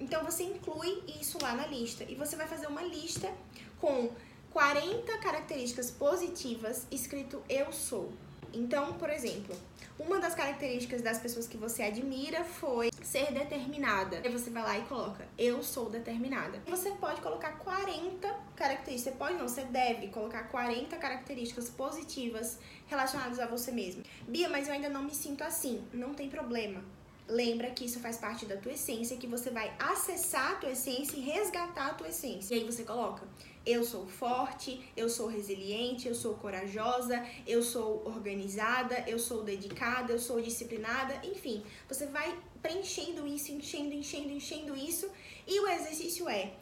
Então 0.00 0.24
você 0.24 0.42
inclui 0.42 1.02
isso 1.20 1.38
lá 1.40 1.54
na 1.54 1.66
lista 1.66 2.04
e 2.08 2.16
você 2.16 2.34
vai 2.34 2.48
fazer 2.48 2.66
uma 2.66 2.82
lista 2.82 3.32
com 3.80 4.10
40 4.52 5.18
características 5.18 5.90
positivas 5.90 6.86
escrito 6.90 7.42
eu 7.48 7.72
sou. 7.72 8.12
Então, 8.52 8.94
por 8.94 9.10
exemplo, 9.10 9.54
uma 9.98 10.18
das 10.18 10.34
características 10.34 11.02
das 11.02 11.18
pessoas 11.18 11.46
que 11.46 11.56
você 11.56 11.82
admira 11.82 12.44
foi 12.44 12.90
ser 13.02 13.32
determinada. 13.32 14.20
Aí 14.24 14.30
você 14.30 14.48
vai 14.48 14.62
lá 14.62 14.78
e 14.78 14.82
coloca, 14.82 15.26
eu 15.36 15.62
sou 15.62 15.90
determinada. 15.90 16.62
Você 16.66 16.90
pode 16.92 17.20
colocar 17.20 17.52
40 17.58 18.28
características, 18.56 19.12
você 19.12 19.18
pode 19.18 19.34
não, 19.34 19.48
você 19.48 19.64
deve 19.64 20.08
colocar 20.08 20.44
40 20.44 20.96
características 20.96 21.68
positivas 21.68 22.58
relacionadas 22.86 23.38
a 23.38 23.46
você 23.46 23.70
mesmo. 23.70 24.02
Bia, 24.26 24.48
mas 24.48 24.68
eu 24.68 24.74
ainda 24.74 24.88
não 24.88 25.02
me 25.02 25.14
sinto 25.14 25.42
assim. 25.44 25.84
Não 25.92 26.14
tem 26.14 26.28
problema. 26.30 26.82
Lembra 27.28 27.70
que 27.70 27.84
isso 27.84 28.00
faz 28.00 28.16
parte 28.16 28.46
da 28.46 28.56
tua 28.56 28.72
essência, 28.72 29.16
que 29.18 29.26
você 29.26 29.50
vai 29.50 29.70
acessar 29.78 30.52
a 30.52 30.54
tua 30.54 30.70
essência 30.70 31.16
e 31.16 31.20
resgatar 31.20 31.88
a 31.88 31.94
tua 31.94 32.08
essência. 32.08 32.54
E 32.54 32.60
aí 32.60 32.64
você 32.64 32.84
coloca: 32.84 33.26
eu 33.68 33.84
sou 33.84 34.06
forte, 34.06 34.90
eu 34.96 35.10
sou 35.10 35.26
resiliente, 35.26 36.08
eu 36.08 36.14
sou 36.14 36.34
corajosa, 36.34 37.22
eu 37.46 37.62
sou 37.62 38.02
organizada, 38.06 39.04
eu 39.06 39.18
sou 39.18 39.42
dedicada, 39.42 40.10
eu 40.10 40.18
sou 40.18 40.40
disciplinada, 40.40 41.20
enfim, 41.22 41.62
você 41.86 42.06
vai 42.06 42.34
preenchendo 42.62 43.26
isso, 43.26 43.52
enchendo, 43.52 43.92
enchendo, 43.92 44.30
enchendo 44.30 44.74
isso, 44.74 45.10
e 45.46 45.60
o 45.60 45.68
exercício 45.68 46.26
é 46.30 46.54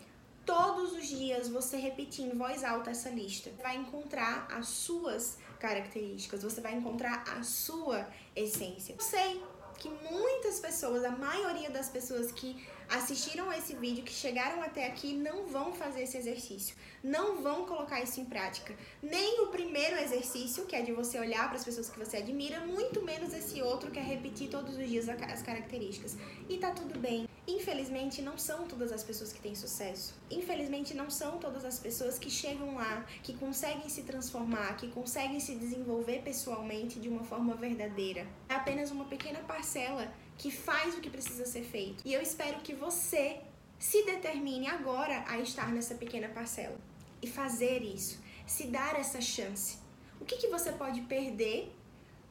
todos 0.44 0.92
os 0.94 1.06
dias 1.06 1.48
você 1.48 1.76
repetir 1.76 2.24
em 2.24 2.36
voz 2.36 2.64
alta 2.64 2.90
essa 2.90 3.08
lista. 3.08 3.50
Você 3.50 3.62
vai 3.62 3.76
encontrar 3.76 4.48
as 4.50 4.66
suas 4.66 5.38
características, 5.60 6.42
você 6.42 6.60
vai 6.60 6.74
encontrar 6.74 7.22
a 7.28 7.42
sua 7.44 8.08
essência. 8.34 8.94
Eu 8.94 9.00
sei 9.00 9.40
que 9.78 9.88
muitas 9.88 10.58
pessoas, 10.58 11.04
a 11.04 11.10
maioria 11.10 11.70
das 11.70 11.88
pessoas 11.88 12.32
que 12.32 12.66
assistiram 12.88 13.52
esse 13.52 13.74
vídeo, 13.74 14.04
que 14.04 14.12
chegaram 14.12 14.62
até 14.62 14.86
aqui, 14.86 15.12
não 15.12 15.46
vão 15.46 15.72
fazer 15.72 16.02
esse 16.02 16.16
exercício, 16.16 16.76
não 17.02 17.42
vão 17.42 17.66
colocar 17.66 18.02
isso 18.02 18.20
em 18.20 18.24
prática. 18.24 18.74
Nem 19.02 19.42
o 19.42 19.48
primeiro 19.48 19.96
exercício, 19.96 20.66
que 20.66 20.76
é 20.76 20.82
de 20.82 20.92
você 20.92 21.18
olhar 21.18 21.48
para 21.48 21.56
as 21.56 21.64
pessoas 21.64 21.88
que 21.88 21.98
você 21.98 22.18
admira, 22.18 22.60
muito 22.60 23.02
menos 23.02 23.32
esse 23.32 23.60
outro, 23.62 23.90
que 23.90 23.98
é 23.98 24.02
repetir 24.02 24.48
todos 24.48 24.76
os 24.76 24.88
dias 24.88 25.08
as 25.08 25.42
características. 25.42 26.16
E 26.48 26.58
tá 26.58 26.70
tudo 26.70 26.98
bem. 26.98 27.28
Infelizmente, 27.48 28.22
não 28.22 28.36
são 28.36 28.66
todas 28.66 28.90
as 28.90 29.04
pessoas 29.04 29.32
que 29.32 29.40
têm 29.40 29.54
sucesso. 29.54 30.14
Infelizmente, 30.28 30.94
não 30.94 31.08
são 31.08 31.38
todas 31.38 31.64
as 31.64 31.78
pessoas 31.78 32.18
que 32.18 32.28
chegam 32.28 32.74
lá, 32.74 33.04
que 33.22 33.34
conseguem 33.34 33.88
se 33.88 34.02
transformar, 34.02 34.76
que 34.76 34.88
conseguem 34.88 35.38
se 35.38 35.54
desenvolver 35.54 36.22
pessoalmente 36.22 36.98
de 36.98 37.08
uma 37.08 37.22
forma 37.22 37.54
verdadeira. 37.54 38.26
É 38.48 38.54
apenas 38.54 38.90
uma 38.90 39.04
pequena 39.04 39.38
parcela 39.40 40.12
que 40.38 40.50
faz 40.50 40.94
o 40.94 41.00
que 41.00 41.10
precisa 41.10 41.46
ser 41.46 41.62
feito. 41.62 42.02
E 42.04 42.12
eu 42.12 42.20
espero 42.20 42.60
que 42.60 42.74
você 42.74 43.40
se 43.78 44.04
determine 44.04 44.68
agora 44.68 45.24
a 45.26 45.38
estar 45.38 45.72
nessa 45.72 45.94
pequena 45.94 46.28
parcela 46.28 46.78
e 47.22 47.26
fazer 47.26 47.82
isso, 47.82 48.20
se 48.46 48.66
dar 48.66 48.98
essa 48.98 49.20
chance. 49.20 49.78
O 50.20 50.24
que, 50.24 50.36
que 50.36 50.48
você 50.48 50.72
pode 50.72 51.02
perder 51.02 51.72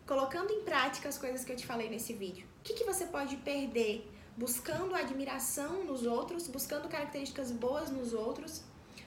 colocando 0.05 0.51
em 0.51 0.63
prática 0.63 1.09
as 1.09 1.17
coisas 1.17 1.43
que 1.43 1.51
eu 1.51 1.55
te 1.55 1.65
falei 1.65 1.89
nesse 1.89 2.13
vídeo? 2.13 2.47
O 2.59 2.63
que, 2.63 2.73
que 2.73 2.83
você 2.83 3.05
pode 3.05 3.37
perder 3.37 4.09
buscando 4.37 4.95
admiração 4.95 5.83
nos 5.85 6.05
outros, 6.05 6.47
buscando 6.47 6.89
características 6.89 7.51
boas 7.51 7.89
nos 7.89 8.13
outros, 8.13 8.63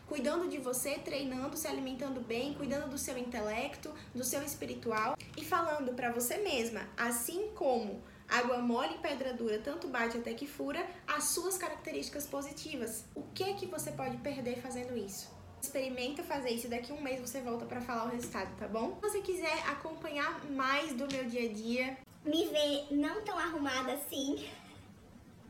cuidando 0.06 0.48
de 0.48 0.58
você, 0.58 0.94
treinando, 0.98 1.56
se 1.56 1.68
alimentando 1.68 2.20
bem, 2.20 2.54
cuidando 2.54 2.88
do 2.88 2.96
seu 2.96 3.18
intelecto, 3.18 3.92
do 4.14 4.24
seu 4.24 4.42
espiritual 4.42 5.16
e 5.36 5.44
falando 5.44 5.92
para 5.94 6.10
você 6.10 6.38
mesma, 6.38 6.88
assim 6.96 7.50
como 7.54 8.02
água 8.28 8.58
mole 8.58 8.94
e 8.94 8.98
pedra 8.98 9.32
dura 9.32 9.58
tanto 9.58 9.88
bate 9.88 10.18
até 10.18 10.34
que 10.34 10.46
fura, 10.46 10.86
as 11.06 11.24
suas 11.24 11.56
características 11.56 12.26
positivas. 12.26 13.04
O 13.14 13.22
que 13.34 13.44
é 13.44 13.54
que 13.54 13.66
você 13.66 13.90
pode 13.92 14.16
perder 14.18 14.60
fazendo 14.60 14.96
isso? 14.96 15.30
Experimenta 15.60 16.22
fazer 16.22 16.50
isso 16.50 16.66
e 16.66 16.70
daqui 16.70 16.92
a 16.92 16.94
um 16.94 17.00
mês 17.00 17.20
você 17.20 17.40
volta 17.40 17.64
para 17.64 17.80
falar 17.80 18.06
o 18.06 18.10
resultado, 18.10 18.54
tá 18.56 18.68
bom? 18.68 18.94
Se 18.94 19.00
você 19.00 19.20
quiser 19.20 19.58
acompanhar 19.68 20.44
mais 20.50 20.92
do 20.92 21.08
meu 21.12 21.24
dia 21.24 21.50
a 21.50 21.52
dia, 21.52 21.98
me 22.24 22.46
ver 22.46 22.86
não 22.90 23.22
tão 23.22 23.36
arrumada 23.36 23.92
assim, 23.92 24.48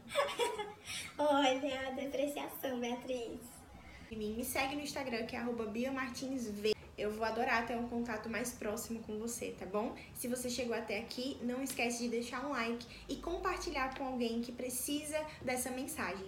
Olha 1.18 1.88
a 1.88 1.90
depreciação, 1.90 2.80
Beatriz. 2.80 3.40
Me 4.10 4.42
segue 4.42 4.76
no 4.76 4.82
Instagram, 4.82 5.26
que 5.26 5.36
é 5.36 5.44
biamartinsv. 5.44 6.77
Eu 6.98 7.12
vou 7.12 7.24
adorar 7.24 7.64
ter 7.64 7.76
um 7.76 7.86
contato 7.86 8.28
mais 8.28 8.50
próximo 8.50 8.98
com 9.04 9.20
você, 9.20 9.54
tá 9.56 9.64
bom? 9.64 9.94
Se 10.14 10.26
você 10.26 10.50
chegou 10.50 10.74
até 10.74 10.98
aqui, 10.98 11.38
não 11.42 11.62
esquece 11.62 12.02
de 12.02 12.08
deixar 12.08 12.44
um 12.44 12.50
like 12.50 12.84
e 13.08 13.14
compartilhar 13.16 13.96
com 13.96 14.04
alguém 14.04 14.40
que 14.40 14.50
precisa 14.50 15.16
dessa 15.40 15.70
mensagem. 15.70 16.26